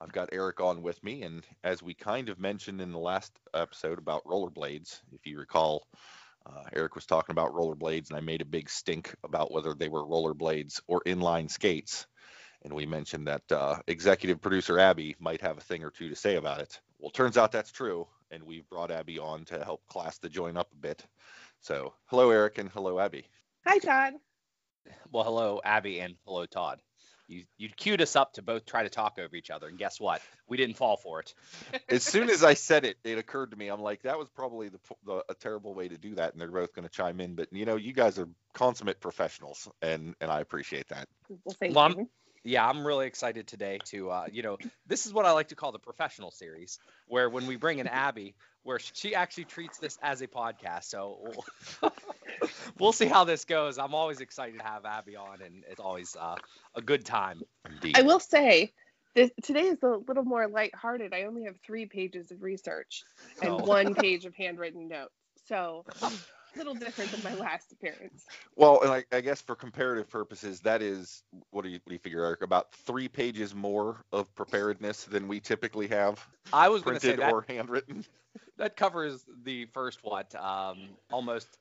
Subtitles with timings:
[0.00, 3.32] I've got Eric on with me, and as we kind of mentioned in the last
[3.54, 5.86] episode about rollerblades, if you recall,
[6.46, 9.88] uh, Eric was talking about rollerblades, and I made a big stink about whether they
[9.88, 12.06] were rollerblades or inline skates.
[12.64, 16.16] And we mentioned that uh, executive producer Abby might have a thing or two to
[16.16, 16.80] say about it.
[16.98, 20.56] Well, turns out that's true, and we've brought Abby on to help class the join
[20.56, 21.04] up a bit.
[21.60, 23.26] So, hello, Eric, and hello, Abby.
[23.66, 24.14] Hi, Todd.
[25.12, 26.80] Well, hello, Abby, and hello, Todd.
[27.26, 30.00] You you queued us up to both try to talk over each other, and guess
[30.00, 30.20] what?
[30.48, 31.34] We didn't fall for it.
[31.88, 33.68] as soon as I said it, it occurred to me.
[33.68, 36.50] I'm like, that was probably the, the a terrible way to do that, and they're
[36.50, 37.34] both going to chime in.
[37.34, 41.08] But you know, you guys are consummate professionals, and and I appreciate that.
[41.44, 42.08] Well, thank Well, you.
[42.44, 45.54] Yeah, I'm really excited today to, uh, you know, this is what I like to
[45.54, 46.78] call the professional series,
[47.08, 50.84] where when we bring in Abby, where she actually treats this as a podcast.
[50.84, 51.18] So
[51.82, 51.92] we'll,
[52.78, 53.78] we'll see how this goes.
[53.78, 56.36] I'm always excited to have Abby on, and it's always uh,
[56.74, 57.42] a good time.
[57.68, 57.96] Indeed.
[57.96, 58.72] I will say,
[59.14, 61.14] this, today is a little more lighthearted.
[61.14, 63.04] I only have three pages of research
[63.40, 63.64] and Oh.
[63.64, 65.12] one page of handwritten notes.
[65.46, 65.84] So,
[66.56, 68.26] little different than my last appearance.
[68.56, 71.94] Well, and I, I guess for comparative purposes, that is what do you what do
[71.94, 72.42] you figure, Eric?
[72.42, 77.08] About three pages more of preparedness than we typically have, I was going to say
[77.08, 78.04] printed that or handwritten.
[78.58, 81.58] that covers the first what, um, almost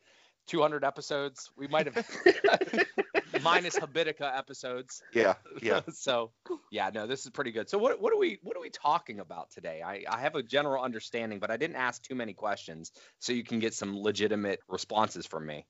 [0.48, 1.52] 200 episodes.
[1.58, 1.96] We might have
[3.44, 5.02] minus Habitica episodes.
[5.14, 5.82] Yeah, yeah.
[5.94, 6.32] so
[6.72, 7.70] yeah, no, this is pretty good.
[7.70, 9.82] So what what are we what are we talking about today?
[9.86, 13.44] I, I have a general understanding, but I didn't ask too many questions, so you
[13.44, 15.66] can get some legitimate responses from me.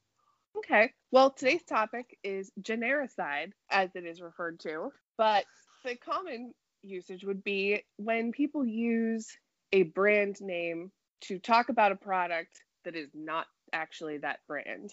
[0.58, 0.92] Okay.
[1.12, 4.92] Well, today's topic is genericide, as it is referred to.
[5.18, 5.46] But
[5.84, 6.54] the common
[6.84, 9.28] usage would be when people use
[9.72, 10.92] a brand name
[11.22, 14.92] to talk about a product that is not actually that brand.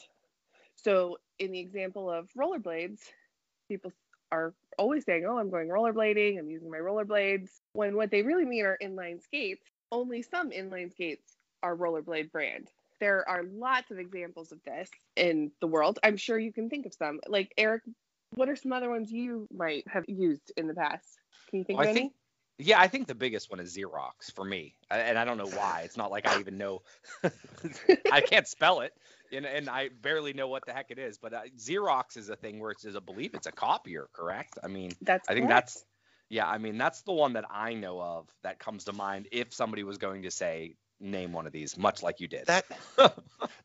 [0.76, 3.00] So, in the example of rollerblades,
[3.68, 3.92] people
[4.32, 7.50] are always saying, Oh, I'm going rollerblading, I'm using my rollerblades.
[7.72, 12.68] When what they really mean are inline skates, only some inline skates are rollerblade brand.
[13.00, 15.98] There are lots of examples of this in the world.
[16.02, 17.20] I'm sure you can think of some.
[17.28, 17.82] Like Eric,
[18.34, 21.18] what are some other ones you might have used in the past?
[21.48, 22.00] Can you think Well, of I any?
[22.00, 22.12] think-
[22.62, 25.82] Yeah, I think the biggest one is Xerox for me, and I don't know why.
[25.84, 26.82] It's not like I even know.
[28.12, 28.92] I can't spell it,
[29.32, 31.18] and, and I barely know what the heck it is.
[31.18, 34.58] But uh, Xerox is a thing where it's, I believe it's a copier, correct?
[34.62, 35.72] I mean, That's I think correct.
[35.72, 35.84] that's
[36.28, 39.52] yeah, I mean that's the one that I know of that comes to mind if
[39.52, 42.46] somebody was going to say name one of these, much like you did.
[42.46, 42.64] That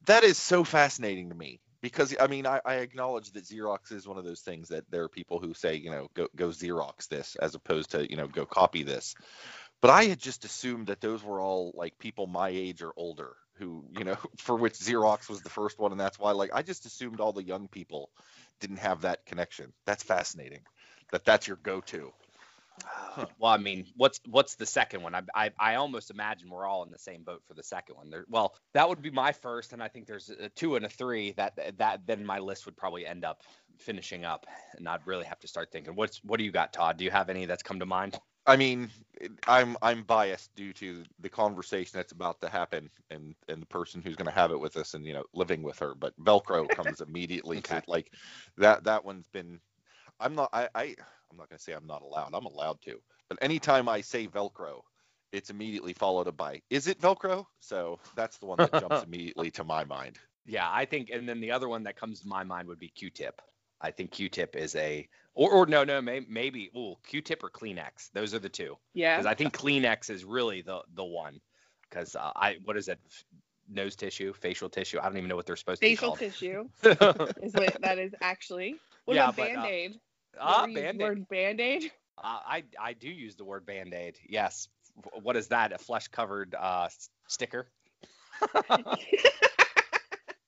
[0.06, 4.08] that is so fascinating to me because I mean I, I acknowledge that Xerox is
[4.08, 7.08] one of those things that there are people who say you know go go Xerox
[7.08, 9.14] this as opposed to you know go copy this,
[9.82, 13.36] but I had just assumed that those were all like people my age or older
[13.60, 16.64] who you know for which Xerox was the first one and that's why like I
[16.64, 18.10] just assumed all the young people
[18.60, 19.72] didn't have that connection.
[19.86, 20.62] That's fascinating
[21.12, 22.12] that that's your go-to.
[23.40, 25.16] Well, I mean, what's what's the second one?
[25.16, 28.10] I, I I almost imagine we're all in the same boat for the second one.
[28.10, 30.90] There, well, that would be my first, and I think there's a two and a
[30.90, 31.32] three.
[31.34, 33.42] That that then my list would probably end up
[33.78, 34.46] finishing up,
[34.78, 35.96] and I'd really have to start thinking.
[35.96, 36.98] What's what do you got, Todd?
[36.98, 38.20] Do you have any that's come to mind?
[38.48, 38.90] I mean,
[39.48, 44.02] I'm I'm biased due to the conversation that's about to happen and and the person
[44.02, 45.96] who's going to have it with us and you know living with her.
[45.96, 48.12] But Velcro comes immediately to like
[48.58, 48.84] that.
[48.84, 49.60] That one's been.
[50.20, 50.50] I'm not.
[50.54, 50.70] I.
[50.76, 50.96] I
[51.32, 52.32] I'm not going to say I'm not allowed.
[52.34, 53.00] I'm allowed to.
[53.30, 54.82] But anytime I say Velcro,
[55.32, 59.64] it's immediately followed by "Is it Velcro?" So that's the one that jumps immediately to
[59.64, 60.18] my mind.
[60.46, 62.90] Yeah, I think, and then the other one that comes to my mind would be
[62.90, 63.42] Q-tip.
[63.82, 68.12] I think Q-tip is a, or, or no, no, may, maybe, ooh, Q-tip or Kleenex.
[68.14, 68.78] Those are the two.
[68.94, 69.18] yeah.
[69.18, 71.40] because I think Kleenex is really the the one.
[71.90, 73.00] Because uh, I what is it?
[73.68, 75.00] Nose tissue, facial tissue.
[75.00, 77.98] I don't even know what they're supposed Facial to be Facial tissue is what that
[77.98, 78.76] is actually.
[79.06, 80.00] What Yeah, about uh, Band Aid?
[80.40, 81.28] Ah, band-aid.
[81.30, 81.92] Band Aid.
[82.18, 84.18] Uh, I I do use the word band-aid.
[84.28, 84.68] Yes.
[85.22, 85.74] What is that?
[85.74, 86.88] A flesh covered uh,
[87.28, 87.68] sticker?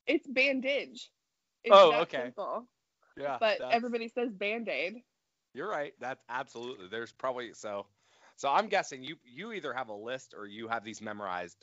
[0.08, 1.10] it's bandage.
[1.64, 2.24] It's Oh, okay.
[2.26, 2.68] simple.
[3.18, 3.38] Yeah.
[3.40, 5.02] But that's- everybody says Band Aid.
[5.54, 5.94] You're right.
[6.00, 6.88] That's absolutely.
[6.90, 7.88] There's probably so.
[8.38, 11.58] So I'm guessing you you either have a list or you have these memorized.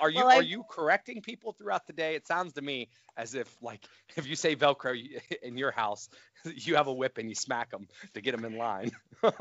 [0.00, 2.14] Are you Well, are you correcting people throughout the day?
[2.14, 3.86] It sounds to me as if like
[4.16, 4.94] if you say Velcro
[5.42, 6.08] in your house,
[6.44, 8.90] you have a whip and you smack them to get them in line.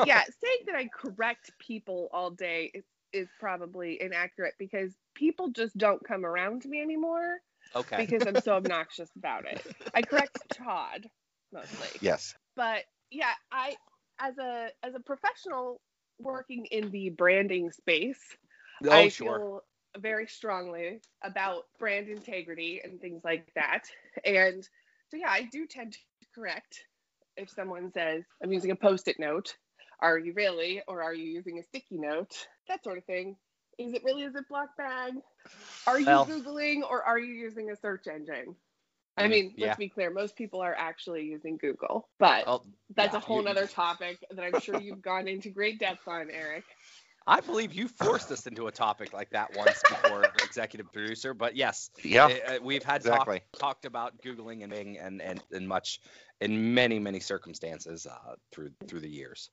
[0.06, 5.76] yeah, saying that I correct people all day, it's is probably inaccurate because people just
[5.78, 7.38] don't come around to me anymore
[7.74, 8.06] Okay.
[8.06, 9.66] because I'm so obnoxious about it.
[9.94, 11.10] I correct Todd
[11.54, 11.88] mostly.
[12.02, 12.36] Yes.
[12.56, 13.76] But yeah, I
[14.20, 15.80] as a as a professional
[16.20, 18.20] working in the branding space,
[18.86, 19.40] oh, I sure.
[19.40, 19.64] feel
[19.98, 23.84] very strongly about brand integrity and things like that.
[24.24, 24.64] And
[25.10, 26.00] so yeah, I do tend to
[26.34, 26.86] correct
[27.38, 29.56] if someone says I'm using a post-it note.
[30.02, 32.48] Are you really, or are you using a sticky note?
[32.68, 33.38] That sort of thing.
[33.78, 35.14] Is it really a Ziploc bag?
[35.88, 38.56] Are you Well- googling, or are you using a search engine?
[39.18, 39.68] I mean, yeah.
[39.68, 40.10] let's be clear.
[40.12, 42.62] Most people are actually using Google, but Oh,
[42.96, 46.08] that's yeah, a whole you- nother topic that I'm sure you've gone into great depth
[46.08, 46.64] on, Eric.
[47.28, 51.34] I believe you forced us into a topic like that once before, executive producer.
[51.34, 52.26] But yes, Yeah.
[52.26, 53.40] uh, we've had Exactly.
[53.40, 56.02] talk, talked about googling and Bing and and and much
[56.42, 59.50] in many many circumstances uh, through through the years.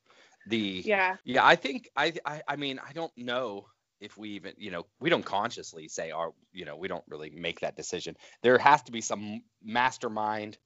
[0.48, 1.16] The Yeah.
[1.24, 3.66] yeah, I think I, I I mean I don't know
[4.02, 7.30] if we even you know we don't consciously say our you know we don't really
[7.30, 8.16] make that decision.
[8.42, 10.58] There has to be some mastermind.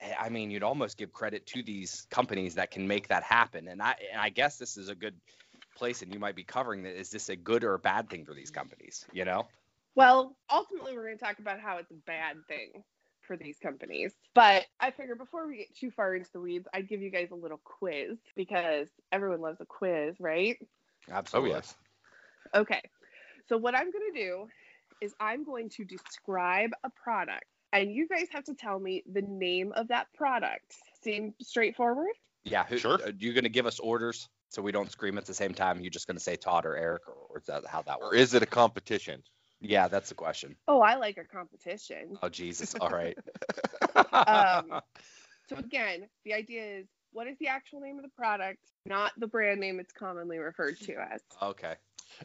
[0.00, 3.68] eh, I mean, you'd almost give credit to these companies that can make that happen.
[3.68, 5.14] And I and I guess this is a good
[5.76, 6.98] place, and you might be covering that.
[6.98, 9.06] Is this a good or a bad thing for these companies?
[9.12, 9.46] You know?
[9.94, 12.84] Well, ultimately, we're going to talk about how it's a bad thing
[13.26, 14.12] for these companies.
[14.34, 17.30] But I figure before we get too far into the weeds, I'd give you guys
[17.32, 20.56] a little quiz because everyone loves a quiz, right?
[21.10, 21.50] Absolutely.
[21.52, 21.54] Oh Absolutely.
[21.54, 21.74] yes.
[22.56, 22.82] Okay.
[23.48, 24.46] So, what I'm going to do
[25.00, 29.22] is I'm going to describe a product, and you guys have to tell me the
[29.22, 30.74] name of that product.
[31.02, 32.12] Seem straightforward?
[32.44, 32.64] Yeah.
[32.64, 32.94] Who, Sure.
[32.94, 35.80] Are you going to give us orders so we don't scream at the same time?
[35.80, 38.14] You're just going to say Todd or Eric, or, or is that how that works?
[38.14, 38.22] Or works?
[38.22, 39.22] is it a competition?
[39.60, 40.56] yeah, that's the question.
[40.68, 42.18] Oh, I like a competition.
[42.22, 42.74] Oh Jesus!
[42.80, 43.16] All right.
[44.12, 44.80] Um,
[45.48, 49.26] So again, the idea is what is the actual name of the product, not the
[49.28, 51.20] brand name it's commonly referred to as.
[51.40, 51.74] okay.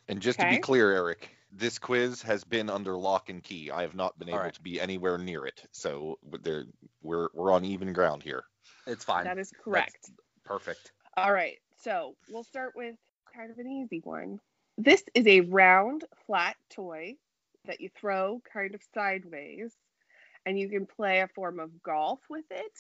[0.08, 3.72] And just to be clear, Eric, this quiz has been under lock and key.
[3.72, 4.54] I have not been All able right.
[4.54, 5.64] to be anywhere near it.
[5.72, 6.66] So there,
[7.02, 8.44] we're we're on even ground here.
[8.88, 9.26] It's fine.
[9.26, 10.10] That is correct.
[10.44, 10.92] Perfect.
[11.18, 11.58] All right.
[11.84, 12.96] So we'll start with
[13.36, 14.40] kind of an easy one.
[14.78, 17.16] This is a round, flat toy
[17.66, 19.72] that you throw kind of sideways,
[20.46, 22.72] and you can play a form of golf with it.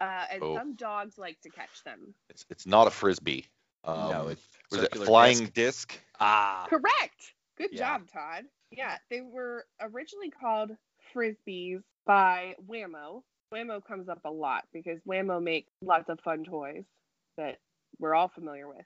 [0.00, 0.56] Uh, and Oh.
[0.56, 2.14] some dogs like to catch them.
[2.28, 3.46] It's it's not a frisbee.
[3.84, 5.52] Um, no, it's was it flying disc.
[5.54, 6.00] disc?
[6.20, 6.66] Ah.
[6.68, 7.34] Correct.
[7.56, 7.98] Good Yeah.
[7.98, 8.44] job, Todd.
[8.70, 10.70] Yeah, they were originally called
[11.14, 13.22] frisbees by Wham-O.
[13.50, 16.84] Wham-O comes up a lot because Wham-O makes lots of fun toys
[17.36, 17.58] that
[17.98, 18.84] we're all familiar with.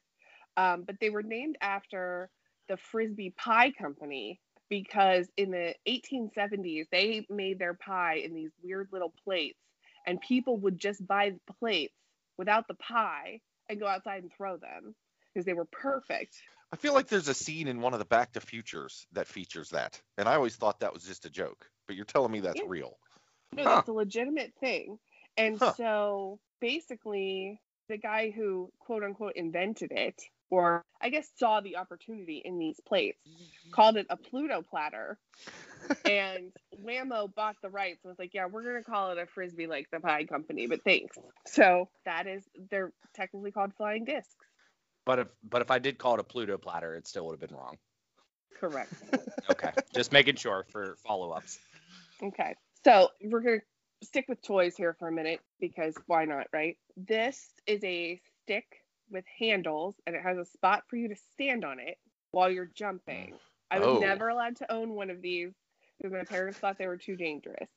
[0.56, 2.28] Um, but they were named after
[2.68, 8.88] the Frisbee Pie Company because in the 1870s they made their pie in these weird
[8.92, 9.58] little plates,
[10.06, 11.94] and people would just buy the plates
[12.36, 14.94] without the pie and go outside and throw them
[15.32, 16.36] because they were perfect.
[16.72, 19.70] I feel like there's a scene in one of the Back to Futures that features
[19.70, 21.70] that, and I always thought that was just a joke.
[21.86, 22.68] But you're telling me that's Yeah.
[22.68, 22.98] real.
[23.54, 23.76] No, Huh.
[23.76, 24.98] that's a legitimate thing.
[25.36, 25.72] And Huh.
[25.76, 32.42] so basically, the guy who quote unquote invented it, or I guess saw the opportunity
[32.44, 33.70] in these plates, mm-hmm.
[33.70, 35.18] called it a Pluto platter.
[36.04, 39.26] and Wham-O bought the rights and was like, yeah, we're going to call it a
[39.26, 41.16] frisbee like the pie company, but thanks.
[41.46, 44.34] So that is, they're technically called flying discs.
[45.06, 47.48] But if but if I did call it a Pluto platter, it still would have
[47.48, 47.78] been wrong.
[48.60, 48.92] Correct.
[49.50, 49.70] Okay.
[49.94, 51.58] Just making sure for follow ups.
[52.22, 52.54] Okay.
[52.84, 56.76] So we're going to stick with toys here for a minute because why not, right?
[56.94, 58.66] This is a stick
[59.10, 61.98] with handles and it has a spot for you to stand on it
[62.30, 63.34] while you're jumping.
[63.70, 63.98] I was Oh.
[63.98, 65.52] never allowed to own one of these
[65.98, 67.68] because my parents thought they were too dangerous.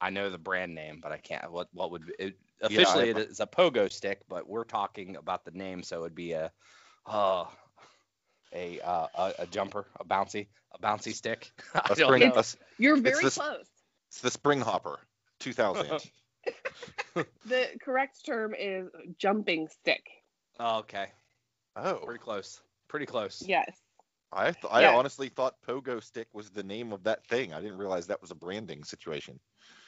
[0.00, 1.50] I know the brand name, but I can't.
[1.52, 5.44] What what would it, officially I- it is a pogo stick, but we're talking about
[5.44, 6.52] the name, so it'd be a
[7.06, 7.44] uh,
[8.52, 11.52] a uh, a, a jumper, a bouncy, a bouncy stick.
[11.74, 12.34] I A don't spring, know.
[12.34, 13.66] a s- You're It's very this- close.
[14.08, 14.98] it's the Spring Hopper,
[15.40, 16.00] 2000.
[17.46, 20.04] The correct term is jumping stick.
[20.58, 21.12] Oh, okay,
[21.76, 23.48] oh, pretty close, pretty close.
[23.48, 23.80] Yes.
[24.32, 24.96] I th- I Yeah.
[24.96, 27.52] honestly thought Pogo Stick was the name of that thing.
[27.52, 29.40] I didn't realize that was a branding situation.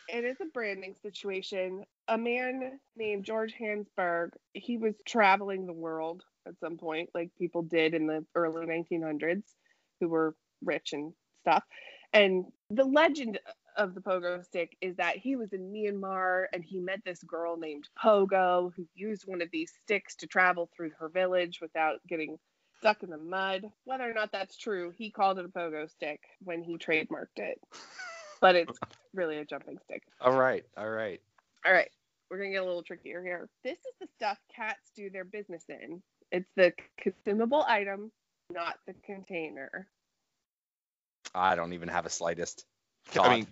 [0.08, 1.85] It is a branding situation.
[2.08, 7.62] A man named George Hansburg, he was traveling the world at some point, like people
[7.62, 9.56] did in the early 1900s,
[10.00, 11.64] who were rich and stuff.
[12.12, 13.38] And the legend
[13.76, 17.56] of the pogo stick is that he was in Myanmar and he met this girl
[17.56, 22.38] named Pogo who used one of these sticks to travel through her village without getting
[22.78, 23.64] stuck in the mud.
[23.85, 27.61] Whether or not that's true, he called it a pogo stick when he trademarked it.
[28.40, 28.78] But it's
[29.14, 30.02] really a jumping stick.
[30.21, 31.21] All right, all right.
[31.64, 31.90] All right,
[32.30, 33.49] we're gonna get a little trickier here.
[33.64, 36.02] This is the stuff cats do their business in.
[36.30, 38.11] It's the consumable item
[38.50, 39.88] not the container.
[41.35, 42.64] I don't even have a slightest.
[43.19, 43.47] I mean,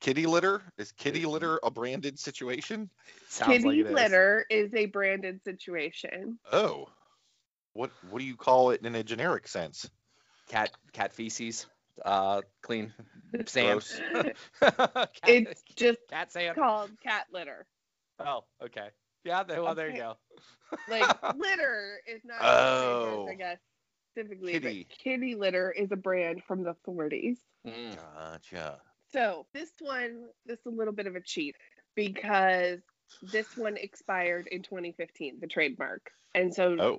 [0.00, 2.90] kitty litter is kitty litter a branded situation?
[3.28, 6.38] Sounds Kitty like litter is a branded situation.
[6.52, 6.88] Oh,
[7.72, 9.90] what what do you call it in a generic sense?
[10.48, 11.66] Cat cat feces.
[12.04, 12.92] Uh, clean
[13.46, 13.84] sand.
[14.60, 16.56] Cat, It's just cat sand.
[16.56, 17.66] called cat litter.
[18.18, 18.88] Oh, okay.
[19.24, 19.42] Yeah.
[19.42, 20.16] There, well, there you go.
[20.88, 23.26] Like litter is not Oh.
[23.28, 23.58] I guess
[24.18, 24.86] specifically, Kitty.
[24.88, 27.36] but kitty litter is a brand from the 40s.
[27.66, 27.96] Mm.
[28.14, 28.78] Gotcha.
[29.12, 31.56] So this one, this is a little bit of a cheat
[31.94, 32.80] because
[33.32, 36.10] this one expired in 2015, the trademark.
[36.34, 36.98] And so Oh,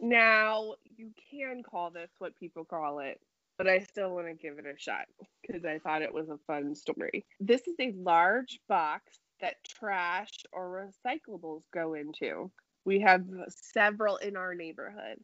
[0.00, 3.20] now you can call this what people call it,
[3.56, 5.06] but I still want to give it a shot
[5.42, 7.26] because I thought it was a fun story.
[7.40, 12.50] This is a large box that trash or recyclables go into.
[12.84, 15.18] We have several in our neighborhood.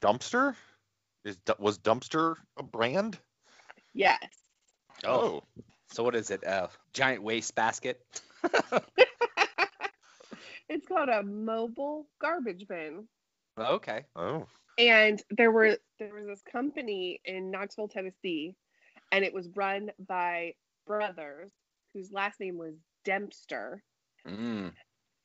[0.00, 0.54] Dumpster
[1.24, 3.18] is was dumpster a brand?
[3.94, 4.18] Yes.
[5.04, 5.42] Oh,
[5.90, 6.46] So what is it?
[6.46, 8.00] Uh, giant waste basket.
[10.68, 13.06] it's called a mobile garbage bin.
[13.58, 14.04] okay.
[14.16, 14.46] oh,
[14.78, 18.54] and there were there was this company in Knoxville, Tennessee,
[19.12, 20.54] and it was run by
[20.86, 21.50] brothers
[21.92, 22.74] whose last name was
[23.04, 23.82] Dempster,
[24.26, 24.72] Mm.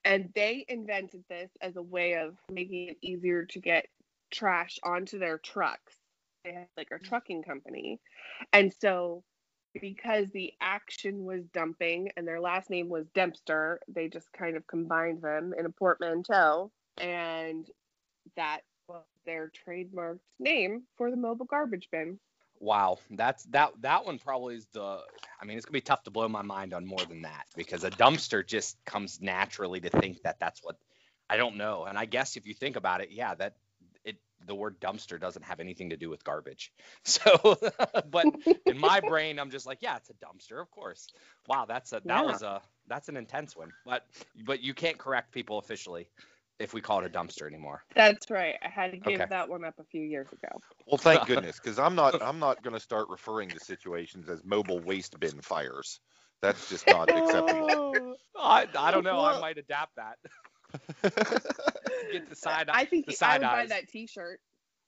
[0.06, 3.88] and they invented this as a way of making it easier to get
[4.34, 5.96] trash onto their trucks.
[6.44, 7.04] They had like a mm.
[7.04, 8.02] trucking company,
[8.52, 9.24] and so
[9.82, 14.68] because the action was dumping and their last name was Dempster, they just kind of
[14.68, 17.68] combined them in a portmanteau, and
[18.36, 22.20] that was their trademarked name for the mobile garbage bin.
[22.60, 25.00] Wow, that's that that one probably is the
[25.42, 27.46] I mean it's going to be tough to blow my mind on more than that
[27.56, 30.78] because a dumpster just comes naturally to think that that's what
[31.30, 31.86] I don't know.
[31.86, 33.56] And I guess if you think about it, yeah, that
[34.46, 36.72] the word dumpster doesn't have anything to do with garbage.
[37.06, 37.58] So
[38.06, 38.30] but
[38.66, 41.10] in my brain I'm just like, yeah, it's a dumpster, of course.
[41.48, 42.26] Wow, that's a that Yeah.
[42.26, 43.74] was a that's an intense one.
[43.86, 44.04] But
[44.36, 46.10] but you can't correct people officially
[46.60, 47.84] if we call it a dumpster anymore.
[47.96, 48.56] That's right.
[48.64, 49.28] I had to give Okay.
[49.30, 50.62] that one up a few years ago.
[50.88, 54.44] well, thank goodness, because I'm not I'm not going to start referring to situations as
[54.44, 56.00] mobile waste bin fires.
[56.42, 57.78] That's just not acceptable.
[58.38, 59.22] I, I don't know.
[59.22, 60.18] I might adapt that.
[62.12, 64.40] Get the side I think the I side would buy that T-shirt.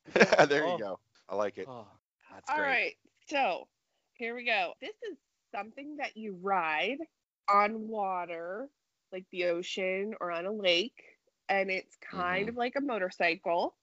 [0.50, 0.68] there Oh.
[0.68, 1.00] you go.
[1.30, 1.68] I like it.
[1.68, 1.88] Oh,
[2.32, 2.62] that's All great.
[2.62, 2.94] right,
[3.28, 3.68] so
[4.14, 4.74] here we go.
[4.82, 5.18] This is
[5.52, 6.98] something that you ride
[7.50, 8.70] on water,
[9.12, 11.02] like the ocean or on a lake,
[11.50, 12.50] and it's kind Mhm.
[12.50, 13.76] of like a motorcycle.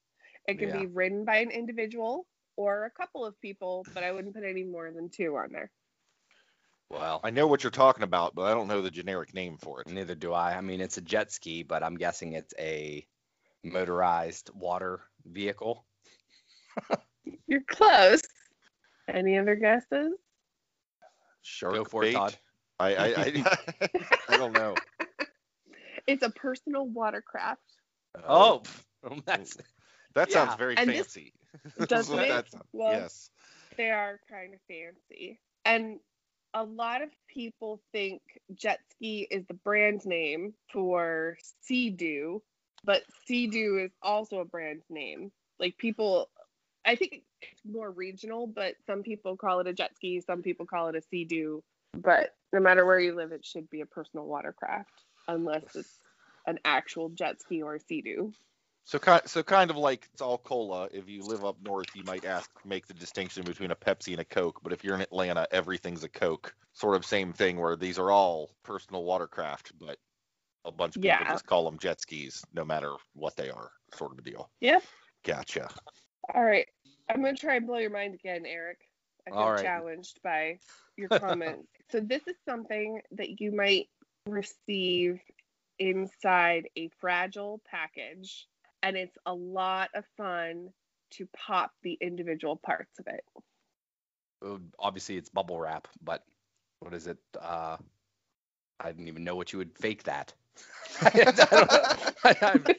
[0.47, 0.73] It can Yeah.
[0.73, 4.65] be ridden by an individual or a couple of people, but I wouldn't put any
[4.65, 5.71] more than two on there.
[6.93, 9.81] Well, I know what you're talking about, but I don't know the generic name for
[9.81, 9.89] it.
[9.89, 10.55] neither do I.
[10.57, 13.07] I mean, it's a jet ski, but I'm guessing it's a
[13.65, 15.87] motorized water vehicle.
[17.47, 18.23] You're close.
[19.09, 20.13] Any other guesses?
[21.41, 22.13] Shark Go for it.
[22.13, 22.37] Todd.
[22.79, 23.59] I I, I,
[24.29, 24.75] I don't know.
[26.09, 27.61] It's a personal watercraft.
[28.27, 28.63] Oh,
[29.05, 29.21] oh.
[29.25, 29.57] that's
[30.17, 30.35] that yeah.
[30.35, 31.33] sounds very And fancy.
[31.77, 32.29] That's Doesn't it?
[32.29, 33.31] that sounds- Well, yes.
[33.77, 35.39] They are kind of fancy.
[35.65, 36.01] And
[36.55, 38.21] a lot of people think
[38.55, 42.43] jet ski is the brand name for Sea-Doo,
[42.85, 45.33] but Sea-Doo is also a brand name.
[45.59, 46.29] Like people,
[46.85, 50.67] I think it's more regional, but some people call it a jet ski, some people
[50.67, 51.63] call it a Sea-Doo.
[51.95, 55.99] But no matter where you live, it should be a personal watercraft, unless it's
[56.47, 58.33] an actual jet ski or Sea-Doo.
[58.85, 60.89] So kind so kind of like it's all cola.
[60.93, 64.21] If you live up north, you might ask make the distinction between a Pepsi and
[64.21, 64.61] a Coke.
[64.63, 66.55] But if you're in Atlanta, everything's a Coke.
[66.73, 69.99] Sort of same thing where these are all personal watercraft, but
[70.65, 71.33] a bunch of people Yeah.
[71.33, 74.51] just call them jet skis, no matter what they are, sort of a deal.
[74.61, 74.81] Yeah.
[75.25, 75.69] Gotcha.
[76.35, 76.67] All right.
[77.09, 78.79] I'm going to try and blow your mind again, Eric.
[79.27, 79.63] I feel All right.
[79.63, 80.59] challenged by
[80.97, 81.69] your comments.
[81.91, 83.89] so, this is something that you might
[84.27, 85.21] receive
[85.79, 88.47] inside a fragile package,
[88.83, 90.71] and it's a lot of fun
[91.13, 93.25] to pop the individual parts of it.
[94.45, 96.25] uh, obviously it's bubble wrap, but
[96.81, 97.19] what is it?
[97.41, 97.77] Uh,
[98.81, 100.35] I didn't even know what you would fake that.
[101.03, 102.75] I don't- I-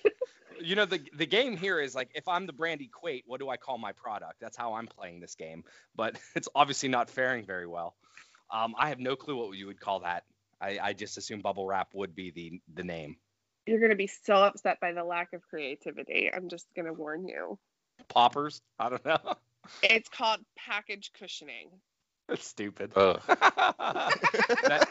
[0.62, 3.50] you know the the game here is like if I'm the brand equate, what do
[3.50, 4.36] I call my product?
[4.40, 5.64] That's how I'm playing this game,
[5.96, 7.96] but it's obviously not faring very well.
[8.52, 10.24] Um, I have no clue what you would call that.
[10.62, 13.18] I, I just assume bubble wrap would be the the name.
[13.66, 16.30] You're going to be so upset by the lack of creativity.
[16.34, 17.58] I'm just going to warn you.
[18.10, 18.62] Poppers?
[18.80, 19.18] I don't know.
[19.82, 21.70] It's called package cushioning.
[22.28, 22.92] That's stupid.
[22.98, 23.22] Ugh.
[23.30, 24.90] That-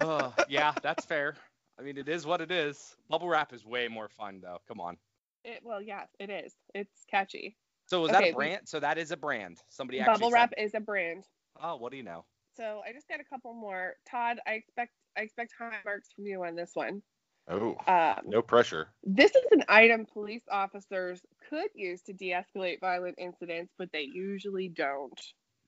[0.00, 1.36] uh, yeah, that's fair.
[1.78, 2.96] I mean, it is what it is.
[3.08, 4.58] Bubble wrap is way more fun, though.
[4.66, 4.96] Come on.
[5.44, 6.52] It, well, yes, it is.
[6.74, 7.56] It's catchy.
[7.86, 8.62] So was that Okay, a we- brand?
[8.64, 9.58] So that is a brand.
[9.68, 11.22] Somebody actually Bubble said- wrap is a brand.
[11.62, 12.24] Oh, what do you know?
[12.56, 13.94] So I just got a couple more.
[14.10, 17.02] Todd, I expect I expect high marks from you on this one.
[17.48, 18.94] Oh, Um, no pressure.
[19.04, 24.68] This is an item police officers could use to de-escalate violent incidents, but they usually
[24.68, 25.20] don't.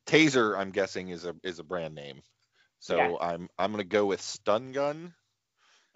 [0.06, 2.22] Taser, I'm guessing, is a is a brand name.
[2.78, 3.20] So Yes.
[3.20, 5.14] I'm I'm gonna go with stun gun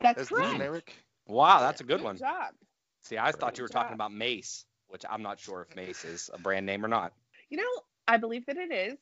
[0.00, 0.42] That's as the correct.
[0.42, 0.94] generic.
[1.26, 2.20] Wow, that's a good Good one.
[2.20, 2.54] job.
[3.02, 6.04] See, I thought you were Good talking about Mace, which I'm not sure if Mace
[6.04, 7.12] is a brand name or not.
[7.50, 8.98] You know, I believe that it is.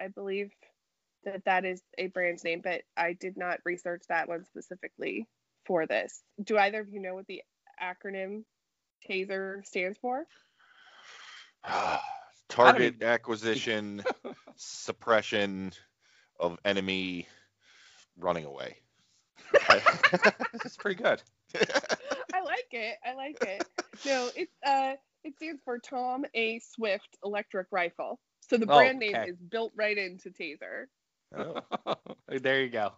[0.00, 0.50] I believe
[1.24, 5.26] that that is a brand name, but I did not research that one specifically
[5.70, 6.20] for this.
[6.42, 7.42] Do either of you know what the
[7.80, 8.42] acronym
[9.08, 10.26] TASER stands for?
[12.48, 14.02] Target acquisition,
[14.56, 15.70] suppression
[16.40, 17.28] of enemy
[18.18, 18.78] running away.
[19.68, 21.22] That's pretty good.
[21.54, 22.96] I like it.
[23.06, 23.64] I like it.
[24.04, 26.58] No, it's uh, it stands for Tom A.
[26.58, 28.18] Swift Electric Rifle.
[28.40, 30.86] So the Oh, brand name is built right into Taser.
[31.36, 31.94] Oh.
[32.28, 32.90] there you go.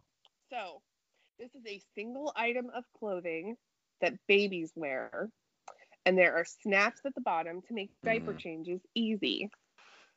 [1.43, 3.57] So this is a single item of clothing
[4.01, 5.29] that babies wear,
[6.07, 8.39] and there are snaps at the bottom to make diaper Mm.
[8.39, 9.51] changes easy.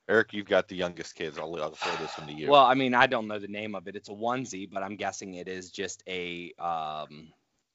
[0.08, 1.40] Eric, you've got the youngest kids.
[1.40, 2.50] I'll, I'll throw this one to you.
[2.50, 3.96] Well, I mean, I don't know the name of it.
[3.96, 7.32] It's a onesie, but I'm guessing it is just a um,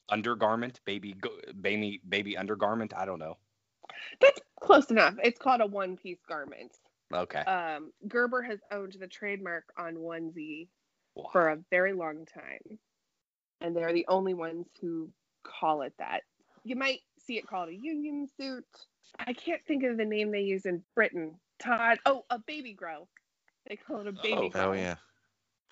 [0.08, 2.92] undergarment, baby, go- baby, baby undergarment.
[2.96, 3.36] I don't know.
[4.20, 5.14] That's close enough.
[5.24, 6.76] It's called a one-piece garment.
[7.12, 7.40] Okay.
[7.40, 10.68] Um, Gerber has owned the trademark on onesie
[11.16, 11.30] Wow.
[11.32, 12.78] for a very long time.
[13.60, 15.10] And they're the only ones who
[15.42, 16.22] call it that.
[16.64, 18.64] You might see it called a union suit.
[19.18, 21.34] I can't think of the name they use in Britain.
[21.58, 21.98] Todd.
[22.06, 23.06] Oh, a baby grow.
[23.68, 24.70] They call it a baby Oh, grow.
[24.70, 24.96] oh yeah,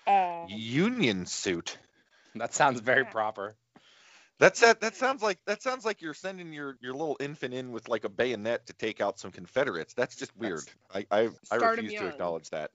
[0.07, 1.77] Uh, union suit.
[2.35, 3.09] That sounds very Yeah.
[3.11, 3.55] proper.
[4.39, 4.79] That's that.
[4.81, 8.05] That sounds like that sounds like you're sending your your little infant in with like
[8.05, 9.93] a bayonet to take out some Confederates.
[9.95, 10.63] That's just weird.
[10.93, 12.71] I I, I refuse to acknowledge that.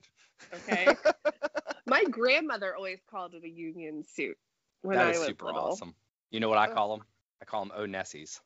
[0.54, 0.94] okay.
[1.86, 4.36] My grandmother always called it a union suit
[4.84, 5.60] when That I is super little.
[5.62, 5.94] awesome.
[6.30, 7.06] You know what I call them?
[7.40, 8.40] I call them O Nessies.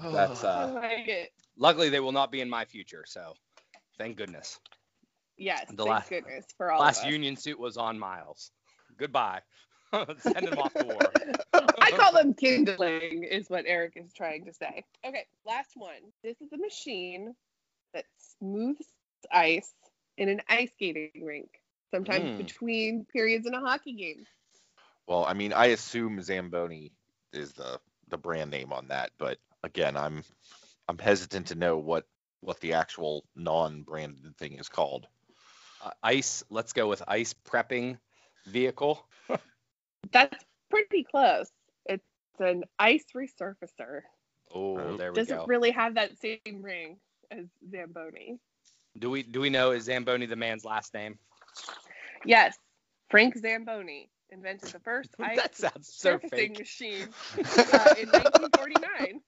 [0.00, 0.72] That's I uh.
[0.74, 1.30] like it.
[1.56, 3.34] Luckily, they will not be in my future, so
[3.98, 4.58] thank goodness.
[5.36, 8.50] Yes, the thank last- goodness for all Last union suit was on Miles.
[8.98, 9.40] Goodbye.
[10.18, 10.98] Send him off to war.
[11.80, 14.84] I call them kindling, is what Eric is trying to say.
[15.04, 16.00] Okay, last one.
[16.22, 17.34] This is a machine
[17.94, 18.04] that
[18.38, 18.86] smooths
[19.32, 19.72] ice
[20.16, 21.59] in an ice skating rink,
[21.90, 22.38] sometimes Mm.
[22.38, 24.26] between periods in a hockey game.
[25.06, 26.92] Well, I mean, I assume Zamboni
[27.32, 30.24] is the the brand name on that, but again, I'm
[30.88, 32.06] I'm hesitant to know what
[32.40, 35.06] what the actual non-branded thing is called.
[35.82, 36.42] Uh, ice.
[36.50, 37.98] Let's go with ice prepping
[38.46, 39.06] vehicle.
[40.12, 41.50] That's pretty close.
[41.86, 42.04] It's
[42.38, 44.02] an ice resurfacer.
[44.52, 44.96] Oh, Oh.
[44.96, 45.24] there we go.
[45.24, 46.98] Doesn't really have that same ring
[47.30, 48.38] as Zamboni.
[48.98, 51.18] Do we do we know is Zamboni the man's last name?
[52.24, 52.56] Yes,
[53.10, 56.58] Frank Zamboni invented the first ice that sounds so surfacing fake.
[56.58, 57.14] machine
[57.72, 59.20] uh, in 1949.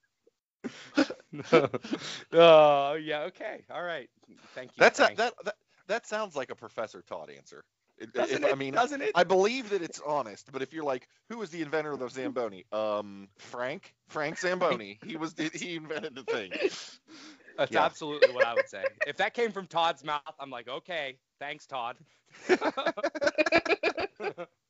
[2.32, 4.08] oh yeah, okay, all right.
[4.54, 4.80] Thank you.
[4.80, 5.54] That's a, that, that
[5.88, 7.64] that sounds like a Professor Todd answer.
[7.98, 8.52] It- Doesn't if- it?
[8.52, 9.12] I mean, doesn't it?
[9.14, 12.08] I believe that it's honest, but if you're like, who was the inventor of the
[12.08, 12.64] Zamboni?
[12.72, 14.98] Um, Frank, Frank Zamboni.
[15.04, 16.52] He was he invented the thing.
[17.62, 17.84] That's yeah.
[17.84, 18.82] absolutely what I would say.
[19.06, 21.96] If that came from Todd's mouth, I'm like, okay, thanks, Todd.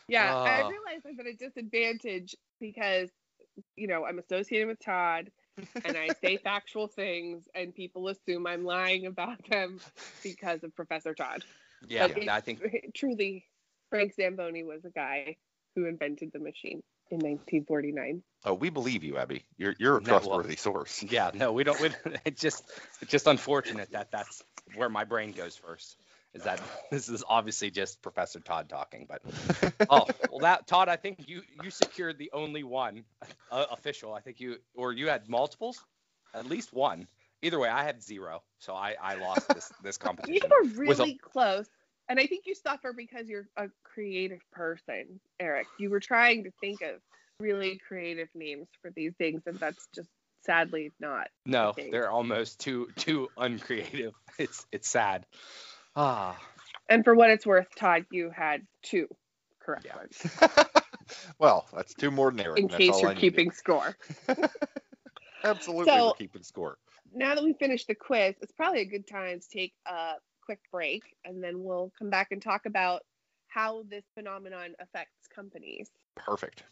[0.09, 0.65] Yeah, I uh.
[0.65, 0.69] Oh.
[0.69, 3.09] realize I'm at a disadvantage because,
[3.77, 5.31] you know, I'm associated with Todd
[5.85, 9.81] and I say factual things and people assume I'm lying about them
[10.23, 11.45] because of Professor Todd.
[11.89, 12.61] yeah, But I think
[12.95, 13.47] truly,
[13.89, 15.37] Frank Zamboni was a guy
[15.77, 18.23] who invented the machine in 1949.
[18.45, 19.45] Oh, we believe you, Abby.
[19.59, 21.03] You're you're a No, well- trustworthy source.
[21.09, 21.81] yeah, no, we don't.
[21.81, 21.91] We,
[22.25, 22.65] it's just
[23.01, 24.43] it's just unfortunate that that's
[24.75, 25.97] where my brain goes first.
[26.35, 29.23] Is that this is obviously just Professor Todd talking, but
[29.91, 33.05] oh well, that Todd, I think you you secured the only one
[33.51, 34.15] uh, official.
[34.15, 35.85] I think you or you had multiples,
[36.35, 37.07] at least one.
[37.45, 40.51] Either way, I had zero, so I I lost this this You competition.
[40.51, 41.69] were with a- really close.
[42.09, 45.67] And I think you suffer because you're a creative person, Eric.
[45.79, 47.01] You were trying to think of
[47.39, 50.09] really creative names for these things, and that's just
[50.45, 51.29] sadly not.
[51.47, 51.91] No, Okay.
[51.91, 54.13] they're almost too too uncreative.
[54.39, 55.27] It's it's sad.
[55.95, 56.39] Ah,
[56.89, 59.09] And for what it's worth, Todd, you had two
[59.61, 59.97] correct Yeah.
[59.97, 60.39] ones,
[61.39, 62.59] well, that's two more than Eric.
[62.59, 63.95] in case you're keeping score.
[65.45, 66.79] Absolutely, So- we're keeping score.
[67.15, 70.61] Now that we finished the quiz, it's probably a good time to take a quick
[70.71, 73.03] break and then we'll come back and talk about
[73.49, 75.89] how this phenomenon affects companies.
[76.17, 76.65] Perfect.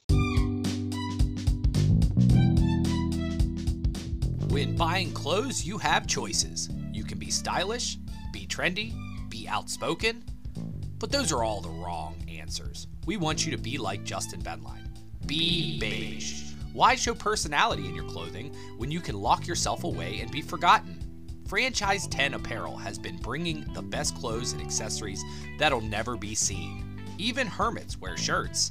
[4.50, 6.68] When buying clothes, you have choices.
[6.92, 7.96] You can be stylish,
[8.32, 8.92] be trendy,
[9.28, 10.24] be outspoken,
[10.98, 12.88] but those are all the wrong answers.
[13.06, 14.88] We want you to be like Justin Benline.
[15.26, 16.52] Be beige.
[16.72, 20.99] Why show personality in your clothing when you can lock yourself away and be forgotten?
[21.50, 25.20] Franchise 10 Apparel has been bringing the best clothes and accessories
[25.58, 26.84] that'll never be seen.
[27.18, 28.70] Even hermits wear shirts.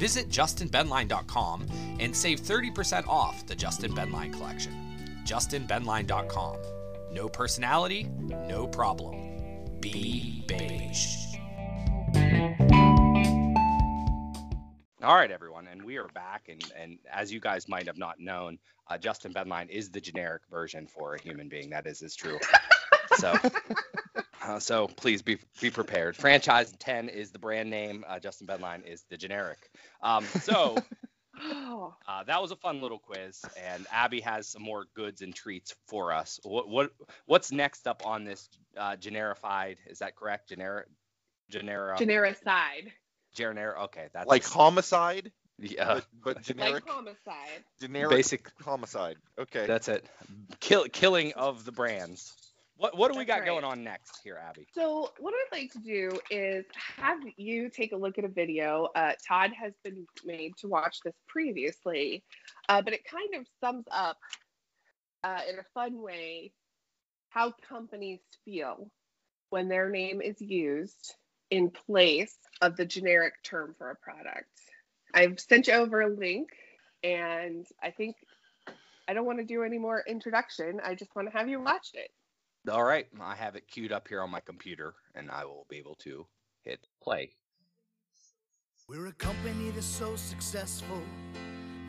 [0.00, 1.68] Visit justinbenline.com
[2.00, 4.72] and save 30% off the Justin Benline collection.
[5.24, 6.56] justinbenline.com.
[7.12, 8.08] No personality,
[8.48, 9.78] no problem.
[9.78, 11.35] Be beige.
[15.02, 16.48] All right, everyone, and we are back.
[16.48, 20.40] And, and as you guys might have not known, uh, Justin Benline is the generic
[20.50, 21.68] version for a human being.
[21.68, 22.38] That is is true.
[23.16, 23.34] so,
[24.42, 26.16] uh, so please be be prepared.
[26.16, 28.06] Franchise 10 is the brand name.
[28.08, 29.58] Uh, Justin Benline is the generic.
[30.02, 30.76] Um, so.
[32.08, 35.74] Uh, that was a fun little quiz, and Abby has some more goods and treats
[35.86, 36.40] for us.
[36.44, 36.92] What what
[37.26, 39.76] what's next up on this uh, generified?
[39.86, 40.48] Is that correct?
[40.48, 40.86] Generic,
[41.50, 42.90] genera, genericide.
[43.36, 43.78] Generic.
[43.84, 47.64] Okay, that's Like homicide, yeah, but, but generic, Like homicide.
[47.80, 48.50] generic basic.
[48.62, 49.16] homicide.
[49.38, 49.66] Okay.
[49.66, 50.04] That's it.
[50.60, 52.32] Kill, killing of the brands.
[52.78, 54.66] What what do we That's got going on next here, Abby?
[54.74, 56.66] So, what I'd like to do is
[56.98, 58.88] have you take a look at a video.
[58.94, 62.22] Uh, Todd has been made to watch this previously,
[62.68, 64.18] uh, but it kind of sums up
[65.24, 66.52] uh, in a fun way
[67.30, 68.90] how companies feel
[69.48, 71.14] when their name is used
[71.50, 74.50] in place of the generic term for a product.
[75.14, 76.48] I've sent you over a link,
[77.02, 78.16] and I think
[79.08, 80.80] I don't want to do any more introduction.
[80.84, 82.10] I just want to have you watch it.
[82.70, 85.76] All right, I have it queued up here on my computer, and I will be
[85.76, 86.26] able to
[86.64, 87.30] hit play.
[88.88, 91.00] We're a company that's so successful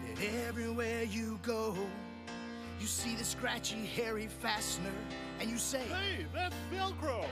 [0.05, 1.75] that everywhere you go,
[2.79, 4.93] you see the scratchy, hairy fastener,
[5.39, 7.25] and you say, Hey, that's Velcro.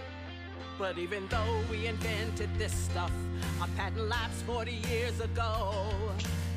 [0.78, 3.12] But even though we invented this stuff,
[3.62, 5.88] our patent lapsed 40 years ago.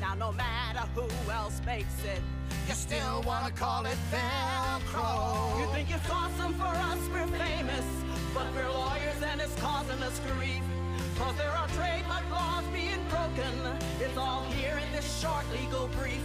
[0.01, 2.21] Now no matter who else makes it,
[2.67, 5.59] you still wanna call it Velcro.
[5.59, 7.85] you think it's awesome for us, we're famous.
[8.33, 10.63] But we're lawyers and it's causing us grief.
[11.17, 13.53] Cause there are trademark laws being broken.
[13.99, 16.21] It's all here in this short legal brief.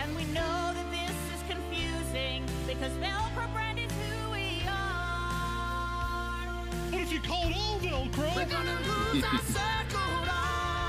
[0.00, 3.71] And we know that this is confusing because Velcro brand
[6.92, 6.98] are.
[6.98, 8.78] But if you call it all Velcro, We're gonna
[9.12, 10.12] lose our circle.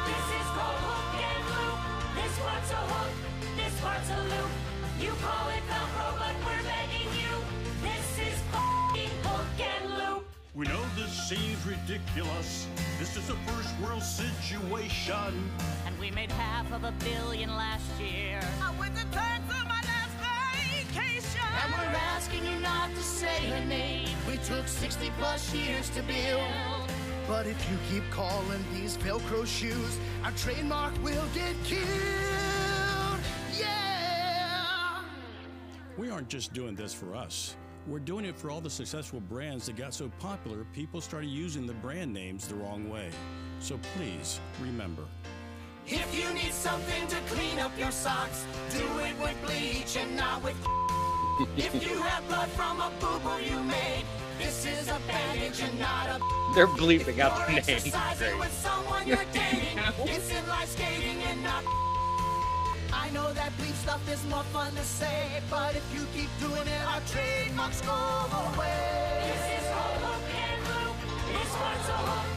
[0.06, 1.80] This is called hook and loop.
[2.16, 3.13] This part's a hook,
[3.56, 4.52] this part's a loop.
[5.00, 7.34] You call it Velcro, but we're begging you.
[7.82, 10.26] This is f***ing hook and loop.
[10.56, 12.68] we know this seems ridiculous.
[13.00, 15.52] This is a first world situation.
[15.86, 18.39] And we made half of a billion last year.
[18.62, 19.53] I went to turns on my last
[20.93, 21.41] vacation.
[21.63, 24.10] And we're asking you not to say her name.
[24.27, 26.41] We took 60 plus years to build.
[27.27, 33.19] But if you keep calling these Velcro shoes, our trademark will get killed.
[33.58, 35.03] Yeah!
[35.97, 37.56] We aren't just doing this for us.
[37.88, 41.65] We're doing it for all the successful brands that got so popular, people started using
[41.67, 43.10] the brand names the wrong way.
[43.60, 45.03] So please remember
[45.86, 50.43] If you need something to clean up your socks, do it with bleach and not
[50.43, 50.83] with.
[56.56, 57.69] They're bleeping out the You're names.
[57.69, 58.39] exercising Great.
[58.39, 59.80] with someone you're dating.
[60.06, 61.63] it's inline skating and not.
[62.93, 66.67] I know that bleep stuff is more fun to say, but if you keep doing
[66.67, 69.34] it, our trademarks go away.
[69.34, 70.96] This is hook and loop.
[71.34, 72.33] This part's a hook,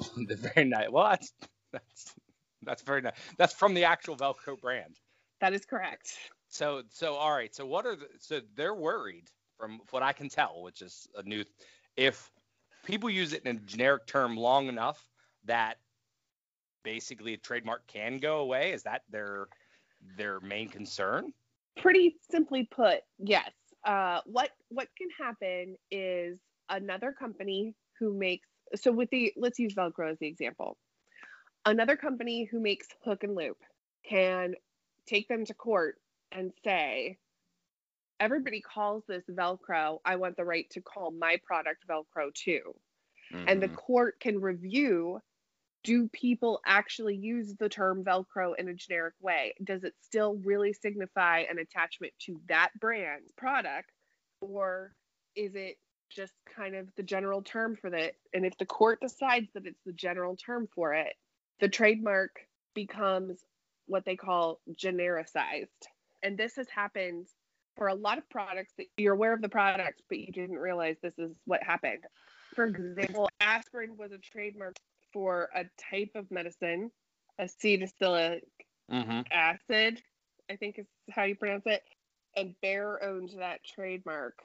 [0.28, 0.88] the very nice.
[0.90, 1.32] Well, that's
[1.72, 2.14] that's
[2.62, 3.14] that's very nice.
[3.38, 4.96] That's from the actual Velcro brand.
[5.40, 6.16] That is correct.
[6.48, 7.54] So so all right.
[7.54, 9.28] So what are the so they're worried
[9.58, 11.44] from what I can tell, which is a new
[11.96, 12.30] if
[12.84, 15.08] people use it in a generic term long enough
[15.44, 15.78] that
[16.82, 18.72] basically a trademark can go away.
[18.72, 19.46] Is that their
[20.16, 21.32] their main concern?
[21.76, 23.50] pretty simply put, yes.
[23.84, 29.74] Uh, what what can happen is another company who makes so with the let's use
[29.74, 30.78] Velcro as the example.
[31.66, 33.58] Another company who makes hook and loop
[34.04, 34.54] can
[35.06, 36.00] take them to court
[36.32, 37.18] and say,
[38.20, 39.98] everybody calls this Velcro.
[40.04, 42.74] I want the right to call my product Velcro too.
[43.46, 43.70] And the Mhm.
[43.70, 45.20] court can review
[45.84, 49.54] do people actually use the term Velcro in a generic way?
[49.64, 53.92] Does it still really signify an attachment to that brand's product?
[54.40, 54.94] Or
[55.36, 55.78] is it
[56.14, 58.12] just kind of the general term for that.
[58.32, 61.14] And if the court decides that it's the general term for it,
[61.60, 62.40] the trademark
[62.74, 63.38] becomes
[63.86, 65.68] what they call genericized.
[66.22, 67.26] And this has happened
[67.76, 70.96] for a lot of products that you're aware of the product, but you didn't realize
[71.02, 72.04] this is what happened.
[72.54, 74.76] For example, aspirin was a trademark
[75.12, 76.90] for a type of medicine,
[77.40, 78.42] acetylsalicylic
[78.92, 79.20] Mm-hmm.
[79.30, 80.02] acid,
[80.50, 81.82] I think is how you pronounce it.
[82.36, 84.38] And Bayer owned that trademark,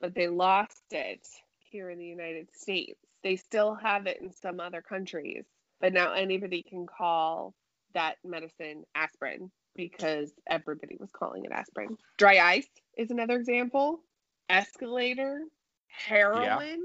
[0.00, 1.26] but they lost it
[1.58, 2.98] here in the United States.
[3.22, 5.44] They still have it in some other countries,
[5.80, 7.54] but now anybody can call
[7.94, 11.96] that medicine aspirin because everybody was calling it aspirin.
[12.16, 14.00] Dry ice is another example.
[14.48, 15.42] Escalator,
[15.86, 16.84] heroin.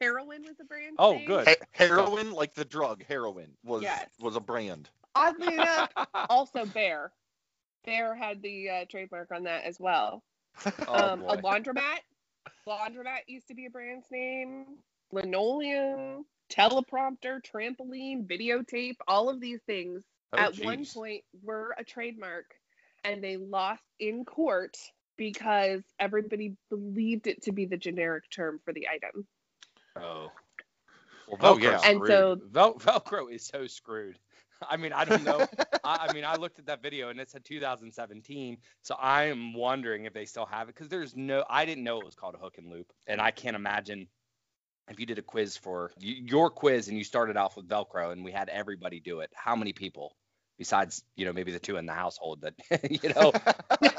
[0.00, 0.96] Heroin was a brand.
[0.98, 1.26] Oh, name.
[1.26, 1.48] good.
[1.48, 4.08] He- heroin, like the drug heroin, was Yes.
[4.20, 4.90] was a brand.
[5.14, 5.90] Oddly enough,
[6.30, 7.10] also Bayer.
[7.84, 10.22] Bayer had the uh, trademark on that as well.
[10.88, 12.00] Oh, um, a laundromat.
[12.66, 14.64] Laundromat used to be a brand's name.
[15.12, 22.44] Linoleum, teleprompter, trampoline, videotape, all of these things Oh, at one point were a trademark
[23.04, 24.76] and they lost in court
[25.16, 29.26] because everybody believed it to be the generic term for the item.
[29.96, 30.30] Oh.
[31.26, 31.80] Well, Oh, Velcro's yeah.
[31.84, 32.08] And screwed.
[32.08, 34.18] so- Vel- Velcro is so screwed.
[34.66, 35.46] I mean, I don't know.
[35.84, 39.54] I, I mean, I looked at that video and it said 2017, so I am
[39.54, 41.44] wondering if they still have it because there's no.
[41.48, 44.08] I didn't know it was called a hook and loop, and I can't imagine
[44.90, 48.24] if you did a quiz for your quiz and you started off with Velcro and
[48.24, 49.30] we had everybody do it.
[49.34, 50.16] How many people,
[50.58, 53.32] besides you know maybe the two in the household that you know?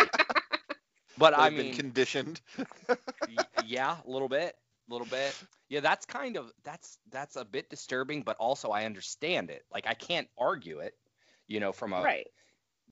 [1.18, 2.40] But I mean, conditioned.
[3.66, 4.56] Yeah, a little bit,
[4.90, 5.36] a little bit.
[5.70, 9.64] Yeah, that's kind of that's that's a bit disturbing, but also I understand it.
[9.72, 10.94] Like I can't argue it,
[11.48, 12.28] you know, from a right.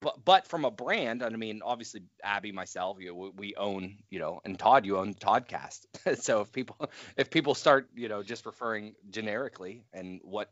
[0.01, 1.21] but but from a brand.
[1.23, 4.85] and I mean, obviously Abby, myself, you know, we- we own, you know, and Todd,
[4.85, 5.85] you own Toddcast.
[6.21, 10.51] so if people if people start, you know, just referring generically and what,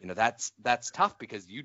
[0.00, 1.64] you know, that's that's tough because you,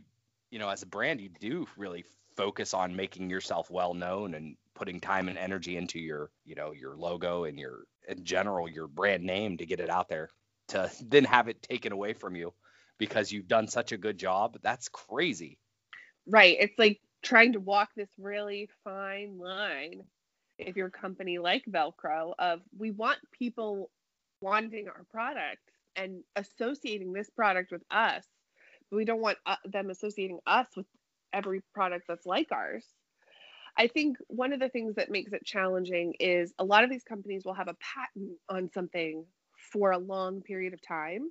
[0.51, 4.57] you know, as a brand, you do really focus on making yourself well known and
[4.75, 8.87] putting time and energy into your, you know, your logo and your in general your
[8.87, 10.29] brand name to get it out there.
[10.69, 12.53] To then have it taken away from you
[12.97, 15.57] because you've done such a good job, that's crazy.
[16.27, 16.57] Right.
[16.59, 20.03] It's like trying to walk this really fine line
[20.57, 23.89] if you're a company like Velcro of we want people
[24.41, 25.61] wanting our product
[25.95, 28.25] and associating this product with us,
[28.89, 30.85] but we don't want uh, them associating us with
[31.33, 32.85] every product that's like ours.
[33.77, 37.03] I think one of the things that makes it challenging is a lot of these
[37.03, 39.25] companies will have a patent on something
[39.71, 41.29] for a long period of time.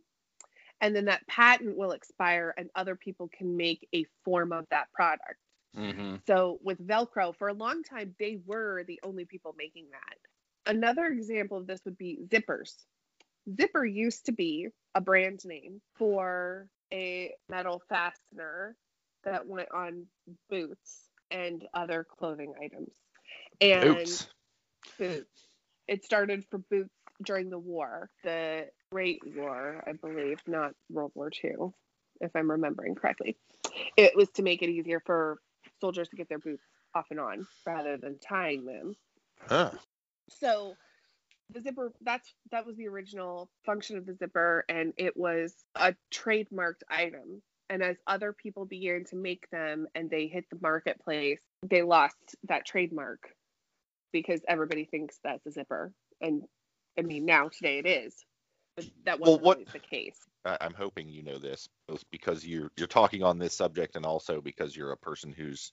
[0.81, 4.93] And then that patent will expire and other people can make a form of that
[4.93, 5.39] product.
[5.77, 6.17] Mm-hmm.
[6.27, 10.71] So with Velcro, for a long time, they were the only people making that.
[10.71, 12.75] Another example of this would be zippers.
[13.59, 18.77] Zipper used to be a brand name for a metal fastener
[19.25, 20.07] that went on
[20.51, 22.95] boots and other clothing items.
[23.61, 24.27] And Oops.
[24.99, 25.49] boots.
[25.87, 31.31] It started for boots during the war, the Great War, I believe, not World War
[31.43, 31.73] II,
[32.21, 33.37] if I'm remembering correctly.
[33.97, 35.39] It was to make it easier for
[35.81, 36.63] soldiers to get their boots
[36.95, 38.95] off and on rather than tying them.
[39.49, 39.73] Huh.
[40.31, 40.75] So
[41.51, 45.95] the zipper that's that was the original function of the zipper and it was a
[46.11, 51.41] trademarked item and as other people began to make them and they hit the marketplace
[51.69, 52.17] they lost
[52.49, 53.21] that trademark
[54.13, 56.43] because everybody thinks that's a zipper and
[56.99, 58.15] i mean now today it is
[58.77, 62.45] but that Well, wasn't what- always the case I'm hoping you know this, both because
[62.47, 65.73] you're you're talking on this subject and also because you're a person who's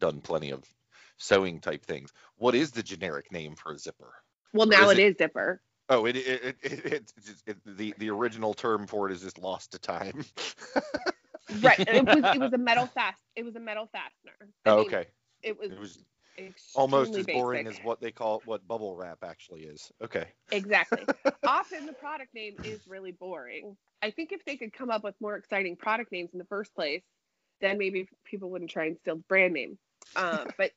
[0.00, 0.64] done plenty of
[1.18, 2.12] sewing type things.
[2.36, 4.12] What is the generic name for a zipper?
[4.52, 7.12] well now is it it- is zipper Oh, it it, it, it,
[7.46, 10.24] it the the original term for it is just lost to time.
[11.60, 14.32] right it was it was a metal fast it was a metal fastener
[14.66, 15.06] I oh, mean, okay,
[15.42, 16.04] it was it was
[16.74, 17.80] almost as boring basic.
[17.80, 19.90] as what they call what bubble wrap actually is.
[20.02, 20.26] Okay.
[20.52, 21.04] Exactly.
[21.46, 23.76] Often the product name is really boring.
[24.02, 26.72] I think if they could come up with more exciting product names in the first
[26.74, 27.02] place,
[27.60, 29.78] then maybe people wouldn't try and steal the brand name.
[30.14, 30.70] Um, but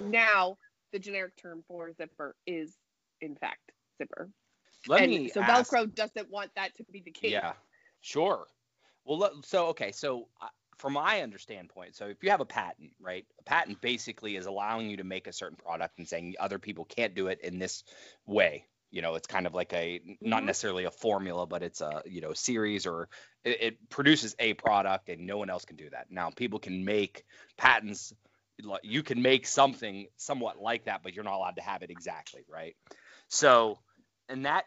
[0.00, 0.58] now
[0.92, 2.74] the generic term for zipper is,
[3.20, 4.28] in fact, zipper.
[4.88, 7.30] Let and me so ask, Velcro doesn't want that to be the case.
[7.30, 7.52] Yeah,
[8.00, 8.46] sure.
[9.04, 12.92] Well, so okay, so uh, from my understand point, so if you have a patent,
[13.00, 13.26] right?
[13.38, 16.84] A patent basically is allowing you to make a certain product and saying other people
[16.84, 17.84] can't do it in this
[18.26, 18.66] way.
[18.90, 20.46] You know, it's kind of like a not Mhm.
[20.46, 23.08] necessarily a formula, but it's a you know series or
[23.44, 26.10] it, it produces a product and no one else can do that.
[26.10, 27.24] Now people can make
[27.58, 28.12] patents.
[28.62, 31.90] like, You can make something somewhat like that, but you're not allowed to have it
[31.90, 32.76] exactly, right?
[33.28, 33.80] So,
[34.28, 34.64] and that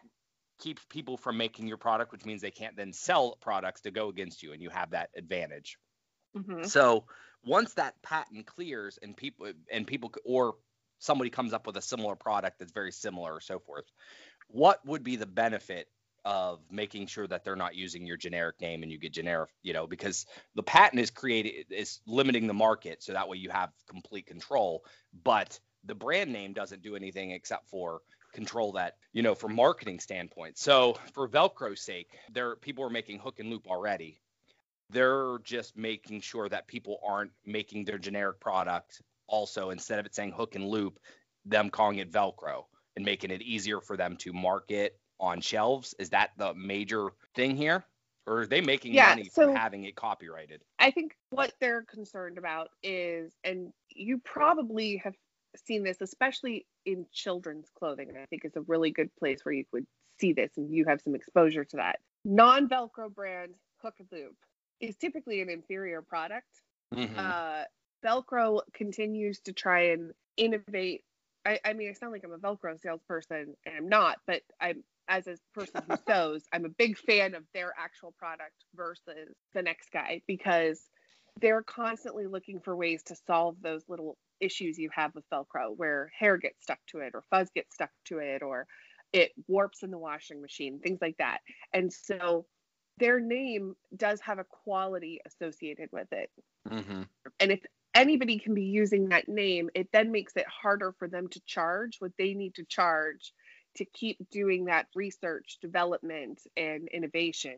[0.58, 4.08] keeps people from making your product, which means they can't then sell products to go
[4.08, 5.78] against you, and you have that advantage.
[6.36, 6.68] Mhm.
[6.68, 7.06] So
[7.44, 10.56] once that patent clears and people and people or
[10.98, 13.90] somebody comes up with a similar product that's very similar or so forth,
[14.48, 15.88] what would be the benefit
[16.24, 19.72] of making sure that they're not using your generic name and you get generic, you
[19.72, 23.70] know, because the patent is created is limiting the market so that way you have
[23.88, 24.84] complete control,
[25.24, 30.00] but the brand name doesn't do anything except for control that, you know, from marketing
[30.00, 30.58] standpoint.
[30.58, 34.20] So for Velcro's sake, there people are making hook and loop already.
[34.90, 40.14] They're just making sure that people aren't making their generic product also instead of it
[40.14, 40.98] saying hook and loop
[41.44, 42.64] them calling it velcro
[42.96, 45.94] and making it easier for them to market on shelves.
[45.98, 47.84] Is that the major thing here?
[48.26, 50.62] Or are they making Yeah, money so- from having it copyrighted?
[50.78, 55.14] I think what they're concerned about is, and you probably have
[55.56, 58.10] seen this, especially in children's clothing.
[58.20, 59.86] I think is a really good place where you would
[60.18, 62.00] see this, and you have some exposure to that.
[62.24, 64.36] Non-Velcro brand hook and loop
[64.80, 66.62] is typically an inferior product.
[66.92, 67.16] Mhm.
[67.16, 67.64] Uh,
[68.04, 71.04] Velcro continues to try and innovate.
[71.44, 74.84] I, I mean, I sound like I'm a Velcro salesperson, and I'm not, but I'm
[75.08, 79.62] as a person who sews, I'm a big fan of their actual product versus the
[79.62, 80.80] next guy because
[81.40, 86.10] they're constantly looking for ways to solve those little issues you have with Velcro where
[86.18, 88.66] hair gets stuck to it or fuzz gets stuck to it or
[89.12, 91.38] it warps in the washing machine, things like that.
[91.72, 92.46] And so
[92.98, 96.30] their name does have a quality associated with it.
[96.68, 97.02] mm-hmm.
[97.40, 97.60] And if
[97.94, 101.96] anybody can be using that name, it then makes it harder for them to charge
[102.00, 103.32] what they need to charge
[103.76, 107.56] to keep doing that research, development, and innovation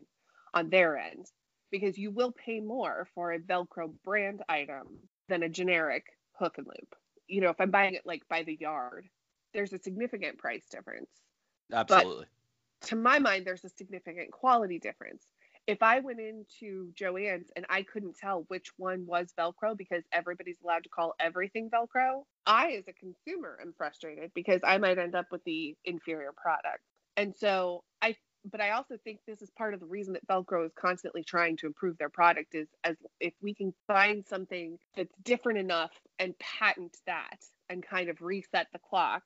[0.53, 1.25] on their end.
[1.71, 4.87] Because you will pay more for a Velcro brand item
[5.29, 6.05] than a generic
[6.41, 6.95] hook and loop.
[7.27, 9.07] You know, if I'm buying it like by the yard,
[9.53, 11.09] there's a significant price difference
[11.71, 12.25] absolutely
[12.83, 15.25] to my mind, there's a significant quality difference.
[15.67, 20.57] If I went into Joann's and I couldn't tell which one was Velcro because everybody's
[20.63, 25.13] allowed to call everything Velcro, I, as a consumer, am frustrated because I might end
[25.13, 26.81] up with the inferior product.
[27.15, 28.15] And so I,
[28.49, 31.57] but I also think this is part of the reason that Velcro is constantly trying
[31.57, 36.37] to improve their product is as if we can find something that's different enough and
[36.39, 37.37] patent that
[37.69, 39.23] and kind of reset the clock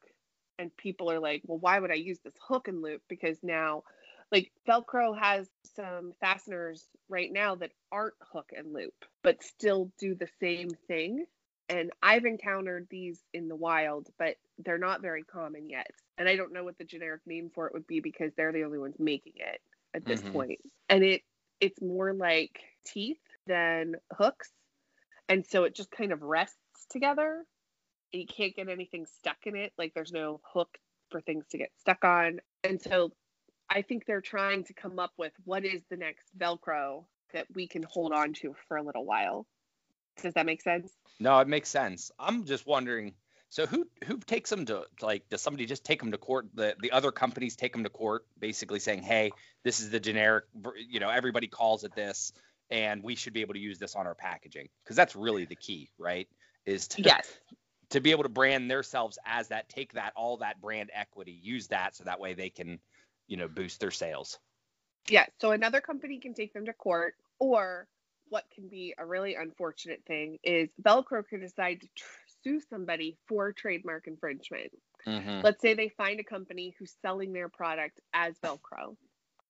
[0.60, 3.02] and people are like, well, why would I use this hook and loop?
[3.10, 3.84] Because now,
[4.32, 10.16] like, Velcro has some fasteners right now that aren't hook and loop, but still do
[10.16, 11.26] the same thing.
[11.68, 15.88] And I've encountered these in the wild, but they're not very common yet.
[16.18, 18.64] And I don't know what the generic name for it would be because they're the
[18.64, 19.62] only ones making it
[19.94, 20.32] at this Mhm.
[20.32, 20.60] point.
[20.90, 21.24] And it
[21.60, 24.52] it's more like teeth than hooks.
[25.30, 27.46] And so it just kind of rests together
[28.14, 29.74] and you can't get anything stuck in it.
[29.78, 30.78] Like there's no hook
[31.12, 32.42] for things to get stuck on.
[32.64, 33.12] And so
[33.70, 37.68] I think they're trying to come up with what is the next Velcro that we
[37.68, 39.48] can hold on to for a little while.
[40.22, 40.92] Does that make sense?
[41.20, 42.12] No, it makes sense.
[42.20, 43.14] I'm just wondering.
[43.50, 45.30] So who who takes them to like?
[45.30, 46.48] Does somebody just take them to court?
[46.54, 49.32] The the other companies take them to court, basically saying, "Hey,
[49.64, 50.46] this is the generic.
[50.90, 52.34] You know, everybody calls it this,
[52.70, 55.56] and we should be able to use this on our packaging." Because that's really the
[55.56, 56.28] key, right?
[56.66, 57.32] Is to Yes.
[57.92, 59.70] to be able to brand themselves as that.
[59.70, 62.80] Take that all that brand equity, use that, so that way they can,
[63.28, 64.40] you know, boost their sales.
[65.08, 65.28] Yeah.
[65.40, 67.88] So another company can take them to court, or
[68.30, 72.06] what can be a really unfortunate thing is Velcro could decide to tr-
[72.44, 74.72] sue somebody for trademark infringement.
[75.08, 75.42] Mm-hmm.
[75.44, 78.96] Let's say they find a company who's selling their product as Velcro.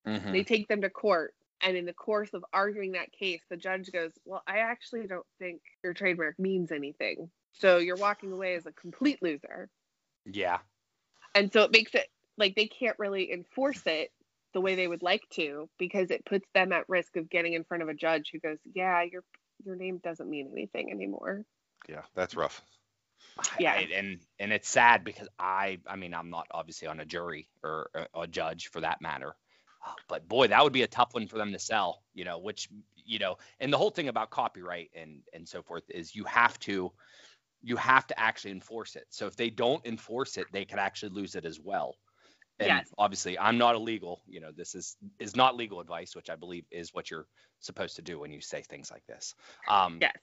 [0.08, 0.32] Mm-hmm.
[0.32, 1.34] They take them to court.
[1.62, 5.26] And in the course of arguing that case, the judge goes, Well, I actually don't
[5.40, 7.30] think your trademark means anything.
[7.54, 9.70] So you're walking away as a complete loser.
[10.26, 10.60] Yeah.
[11.34, 12.08] And so it makes it
[12.38, 14.12] like they can't really enforce it
[14.56, 17.66] the way they would like to because it puts them at risk of getting in
[17.66, 19.24] front of a judge who goes, Yeah, your
[19.66, 21.44] your name doesn't mean anything anymore.
[21.90, 22.64] Yeah, that's rough.
[23.60, 23.74] Yeah.
[23.74, 27.50] I- and and it's sad because I I mean I'm not obviously on a jury
[27.64, 29.36] or a, a judge for that matter,
[29.86, 32.04] Uh, but boy that would be a tough one for them to sell.
[32.14, 35.84] You know, which you know, and the whole thing about copyright and and so forth
[35.90, 36.94] is you have to
[37.62, 39.06] you have to actually enforce it.
[39.10, 41.98] So if they don't enforce it, they can actually lose it as well.
[42.60, 42.94] And Yes.
[42.98, 44.22] obviously I'm not illegal.
[44.28, 47.28] You know, this is is not legal advice, which I believe is what you're
[47.60, 49.36] supposed to do when you say things like this.
[49.68, 50.16] Um, Yes.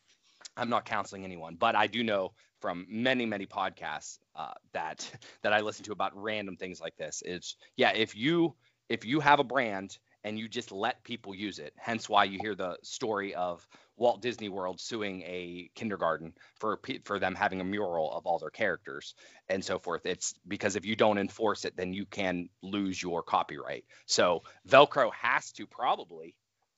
[0.56, 5.10] I'm not counseling anyone, but I do know from many, many podcasts uh, that
[5.42, 7.22] that I listen to about random things like this.
[7.24, 8.54] it's yeah, if you
[8.88, 12.38] if you have a brand and you just let people use it, hence why you
[12.38, 13.66] hear the story of
[14.02, 18.50] Walt Disney World suing a kindergarten for for them having a mural of all their
[18.50, 19.14] characters
[19.48, 20.04] and so forth.
[20.06, 23.84] It's because if you don't enforce it, then you can lose your copyright.
[24.06, 26.34] So Velcro has to probably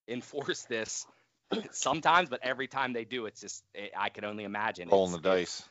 [0.06, 1.06] enforce this
[1.70, 4.90] sometimes, but every time they do, it's just it, I can only imagine.
[4.90, 5.68] Rolling the it's- it's dice.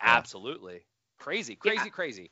[0.00, 0.82] Absolutely
[1.18, 1.90] crazy, crazy, Yeah.
[1.90, 2.30] crazy.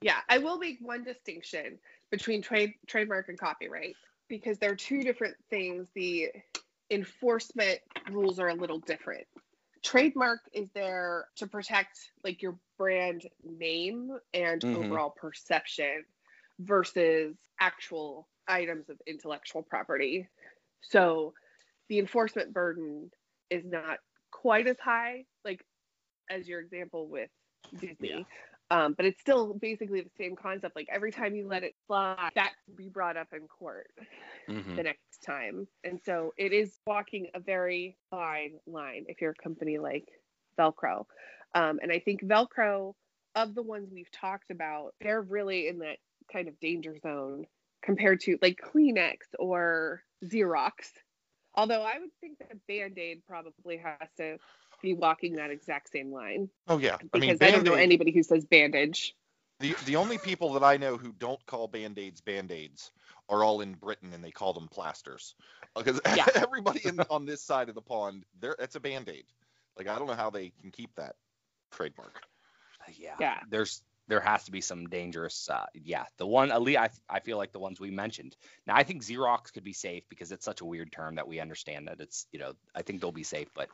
[0.00, 1.78] Yeah, I will make one distinction
[2.10, 3.96] between trade trademark and copyright
[4.26, 5.86] because they're two different things.
[5.94, 6.30] The
[6.90, 7.80] enforcement
[8.10, 9.26] rules are a little different.
[9.82, 14.74] Trademark is there to protect like your brand name and Mhm.
[14.76, 16.04] overall perception
[16.58, 20.28] versus actual items of intellectual property.
[20.82, 21.34] So
[21.88, 23.10] the enforcement burden
[23.50, 23.98] is not
[24.30, 25.64] quite as high like
[26.30, 27.30] as your example with
[27.78, 28.10] Disney.
[28.10, 28.24] Yeah.
[28.70, 30.76] Um, but it's still basically the same concept.
[30.76, 33.90] Like every time you let it fly, that can be brought up in court
[34.48, 34.76] Mhm.
[34.76, 35.66] the next time.
[35.82, 40.08] And so it is walking a very fine line if you're a company like
[40.56, 41.06] Velcro.
[41.54, 42.94] Um, and I think Velcro,
[43.34, 45.98] of the ones we've talked about, they're really in that
[46.32, 47.46] kind of danger zone
[47.82, 50.92] compared to like Kleenex or Xerox.
[51.54, 54.38] Although I would think that Band Aid probably has to
[54.82, 56.96] be walking that exact same line Oh yeah.
[57.12, 59.14] I because mean, I, don't know anybody who says bandage.
[59.60, 62.90] The the only people that I know who don't call band-aids band-aids
[63.28, 65.34] are all in Britain and they call them plasters.
[65.76, 66.26] Because Yeah.
[66.34, 69.24] everybody in, on this side of the pond, there it's a band-aid.
[69.76, 71.16] Like I don't know how they can keep that
[71.70, 72.22] trademark.
[72.96, 73.38] yeah, Yeah.
[73.48, 77.20] there's there has to be some dangerous uh yeah the one at least I, I
[77.20, 80.44] feel like the ones we mentioned now i think xerox could be safe because it's
[80.44, 83.22] such a weird term that we understand that it's you know i think they'll be
[83.22, 83.68] safe but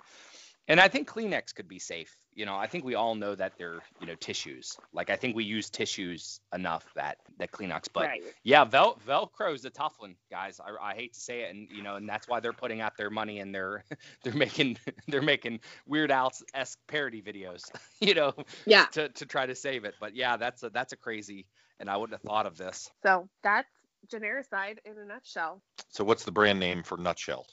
[0.69, 3.53] and i think kleenex could be safe you know i think we all know that
[3.59, 8.07] they're you know tissues like i think we use tissues enough that that kleenex but
[8.07, 8.23] right.
[8.45, 10.61] yeah, Vel- Velcro's a tough one, guys.
[10.61, 12.97] I, I hate to say it, and you know, and that's why they're putting out
[12.97, 13.85] their money and they're
[14.23, 18.33] they're making they're making Weird Al's esque parody videos, you know,
[18.67, 18.87] Yeah.
[18.93, 19.95] to, to try to save it.
[20.01, 21.47] But yeah, that's a that's a crazy,
[21.81, 22.91] and I wouldn't have thought of this.
[23.03, 23.69] So that's
[24.13, 25.63] genericide in a nutshell.
[25.89, 27.47] So what's the brand name for Nutshell?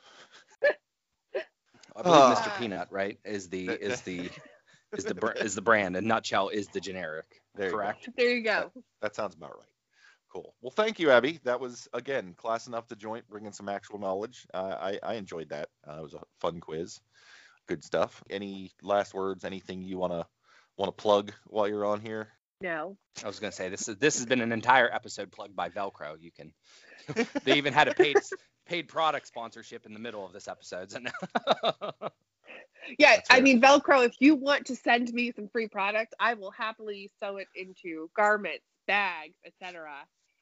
[1.96, 2.36] I believe Ah.
[2.36, 2.58] Mr.
[2.60, 4.30] Peanut, right, is the That- is the
[4.94, 7.26] is the br- is the brand, and Nutshell is the generic.
[7.56, 8.10] There you correct?
[8.18, 8.72] There you go.
[9.02, 9.68] That sounds about right.
[10.32, 10.56] Cool.
[10.62, 11.40] Well, thank you, Abby.
[11.44, 14.48] That was again class enough to joint, bringing some actual knowledge.
[14.54, 15.70] Uh, I I enjoyed that.
[15.88, 17.00] Uh, it was a fun quiz.
[17.68, 18.24] Good stuff.
[18.30, 19.46] Any last words?
[19.46, 20.26] Anything you wanna
[20.78, 22.30] wanna plug while you're on here?
[22.62, 22.98] No.
[23.24, 26.16] I was gonna say this is this has been an entire episode plugged by Velcro.
[26.20, 26.54] You can.
[27.44, 28.18] they even had a paid
[28.66, 30.92] paid product sponsorship in the middle of this episode.
[30.92, 31.92] So now-
[33.00, 34.06] Yeah, I mean Velcro.
[34.06, 38.10] If you want to send me some free product, I will happily sew it into
[38.16, 39.90] garments, bags, etc.,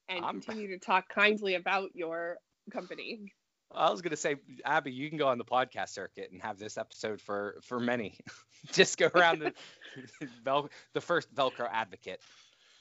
[0.10, 2.38] and I'm- continue to talk kindly about your
[2.72, 3.32] company.
[3.74, 6.78] I was gonna say, Abby, you can go on the podcast circuit and have this
[6.80, 8.18] episode for for many.
[8.74, 9.54] Just go around the
[10.44, 12.20] Vel, the first Velcro advocate.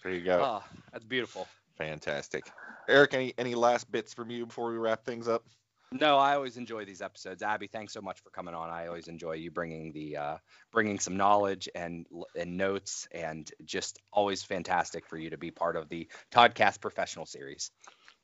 [0.02, 0.42] There you go.
[0.42, 1.46] Oh, that's beautiful.
[1.80, 2.44] Fantastic.
[2.90, 5.44] Eric, any any last bits from you before we wrap things up?
[5.92, 7.42] No, I always enjoy these episodes.
[7.42, 8.68] Abby, thanks so much for coming on.
[8.68, 10.36] I always enjoy you bringing the uh,
[10.72, 12.06] bringing some knowledge and
[12.36, 17.24] and notes, and just always fantastic for you to be part of the Toddcast Professional
[17.24, 17.70] Series.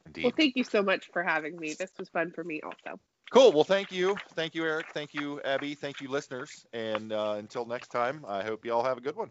[0.04, 0.24] Indeed.
[0.24, 1.72] Well, thank you so much for having me.
[1.78, 3.00] This was fun for me also.
[3.32, 3.52] Cool.
[3.52, 4.16] Well, thank you.
[4.34, 4.86] Thank you, Eric.
[4.92, 5.74] Thank you, Abby.
[5.74, 6.66] Thank you, listeners.
[6.74, 9.30] And uh, until next time, I hope you all have a good one.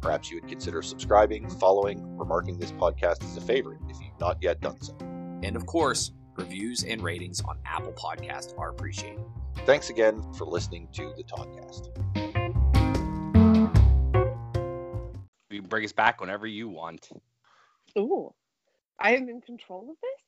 [0.00, 4.18] Perhaps you would consider subscribing, following, or marking this podcast as a favorite if you've
[4.20, 4.96] not yet done so.
[5.42, 9.24] And of course, reviews and ratings on Apple Podcast are appreciated.
[9.64, 11.88] Thanks again for listening to the Toddcast.
[15.50, 17.08] You can bring us back whenever you want.
[17.98, 18.32] Ooh,
[18.98, 20.20] I am in control of this.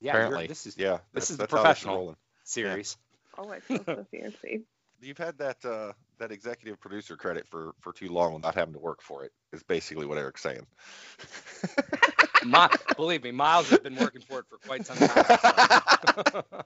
[0.00, 1.96] Yeah, Apparently, this is yeah, this that's- is the that's professional.
[1.96, 2.16] rolling.
[2.44, 2.98] series.
[3.38, 4.64] Oh, I feel so fancy.
[5.00, 8.80] You've had that uh, that executive producer credit for for too long without having to
[8.80, 9.32] work for it.
[9.52, 10.66] Is basically what Eric's saying.
[12.44, 15.24] My, believe me, Miles has been working for it for quite some time.
[16.32, 16.44] so.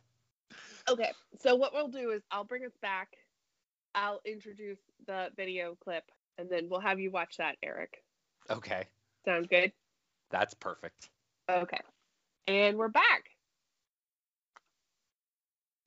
[0.91, 3.09] Okay, so what we'll do is I'll bring us back.
[3.95, 6.05] I'll introduce the video clip,
[6.39, 8.03] and then we'll have you watch that, Eric.
[8.49, 8.85] okay,
[9.27, 9.71] Sounds good?
[10.31, 11.11] that's perfect.
[11.51, 11.81] Okay.
[12.47, 13.25] And we're back.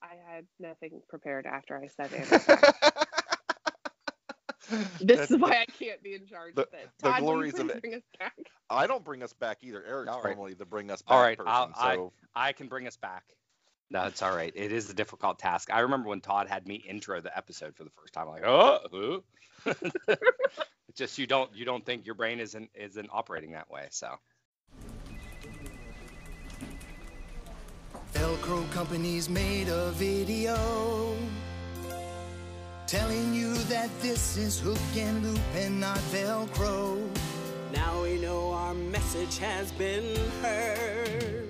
[0.02, 2.91] I had nothing prepared after I said it.
[5.00, 6.88] this That's is why I can't be in charge the- of it.
[6.98, 7.80] the Todd, will glories of it.
[7.80, 8.34] bring us back?
[8.70, 9.84] I don't bring us back either.
[9.84, 10.34] Eric's All right.
[10.36, 11.52] normally the bring us back All right, person.
[11.52, 13.24] I'll- I- so I can bring us back.
[13.90, 14.52] No, it's all right.
[14.56, 15.68] It is a difficult task.
[15.70, 18.26] I remember when Todd had me intro the episode for the first time.
[18.26, 19.22] I'm like, oh, who?
[19.66, 20.16] it's
[20.96, 23.88] just you don't you don't think your brain isn't isn't operating that way.
[23.90, 24.14] So
[28.14, 31.14] Velcro companies made a video
[32.92, 37.00] telling you that this is hook and loop and not Velcro.
[37.72, 41.48] Now we know our message has been heard.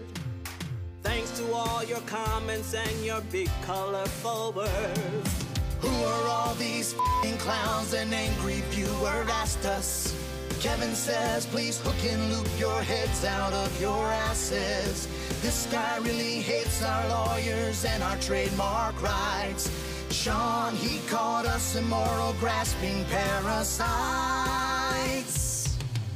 [1.03, 5.45] Thanks to all your comments and your big colorful words.
[5.80, 7.93] Who are all these fing clowns?
[7.93, 10.14] An angry viewer asked us.
[10.61, 15.09] Kevin says, please hook and loop your heads out of your asses.
[15.43, 19.91] This guy really hates our lawyers and our trademark rights.
[20.22, 23.66] Sean, he caught us immoral, grasping parasites.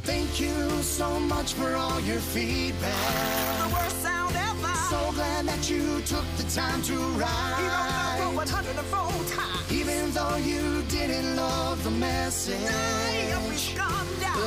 [0.04, 3.68] Thank you so much for all your feedback.
[3.68, 4.74] The worst sound ever.
[4.90, 8.30] So glad that you took the time to He wrote write.
[8.36, 9.72] 104 times.
[9.72, 13.74] Even though you didn't love the message,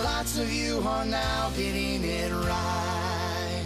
[0.05, 3.66] lots of you are now getting it right.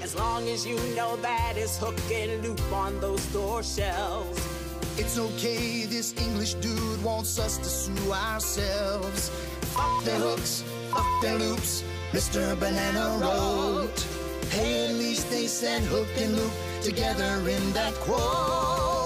[0.00, 4.53] As long as you know that it's hook and loop on those store shelves.
[4.96, 9.28] It's okay, this English dude wants us to sue ourselves.
[9.74, 11.82] Fuck their hooks, fuck their loops,
[12.12, 12.58] Mr.
[12.60, 14.06] Banana wrote.
[14.50, 19.03] Hey, at least they said hook and loop together in that quote.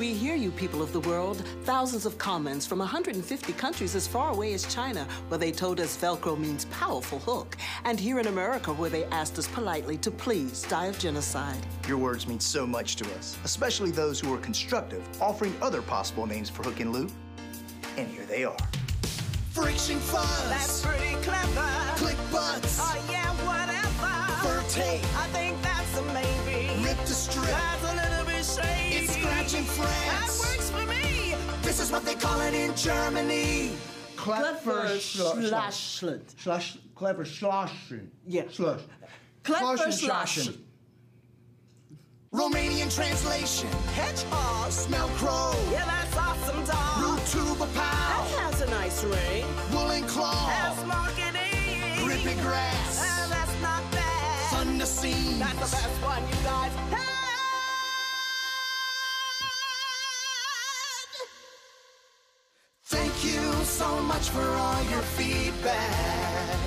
[0.00, 1.44] We hear you, people of the world.
[1.64, 5.94] Thousands of comments from 150 countries as far away as China, where they told us
[5.94, 10.62] Velcro means powerful hook, and here in America, where they asked us politely to please
[10.62, 11.66] die of genocide.
[11.86, 16.24] Your words mean so much to us, especially those who are constructive, offering other possible
[16.26, 17.12] names for hook and loop.
[17.98, 18.56] And here they are.
[19.50, 21.68] Friction fuzz, That's pretty clever.
[21.96, 24.48] click butts, Oh yeah, whatever.
[24.48, 26.82] fur tape, I think that's a maybe.
[26.84, 27.79] rip the strip, That's a little bit
[29.06, 29.12] shady.
[29.12, 31.34] it's scratching That works for me.
[31.62, 33.72] This is what they call it in Germany.
[34.16, 36.02] Clever slash
[36.36, 38.10] slash clever sloshing.
[38.26, 38.42] Yeah.
[38.50, 38.80] Slush.
[39.42, 40.54] Clever Sloshing,
[42.32, 44.70] Romanian translation, Hedgehog.
[44.70, 47.02] smell crow, Yeah, that's awesome, dog.
[47.02, 49.44] root tuba That has a nice ring.
[49.72, 52.04] woolen claw, That's marketing.
[52.04, 54.50] grippy Uh, grass, that's not bad.
[54.50, 55.38] thunder scenes.
[55.38, 56.72] That's the best one, you guys.
[56.90, 57.19] had.
[63.80, 66.58] So much for all your feedback.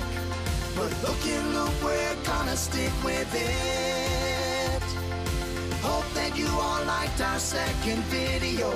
[0.74, 0.90] But
[1.24, 4.82] and loop, we're gonna stick with it.
[5.80, 8.70] Hope that you all liked our second video.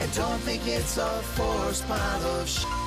[0.00, 2.83] And don't think it's a forced pile of shit.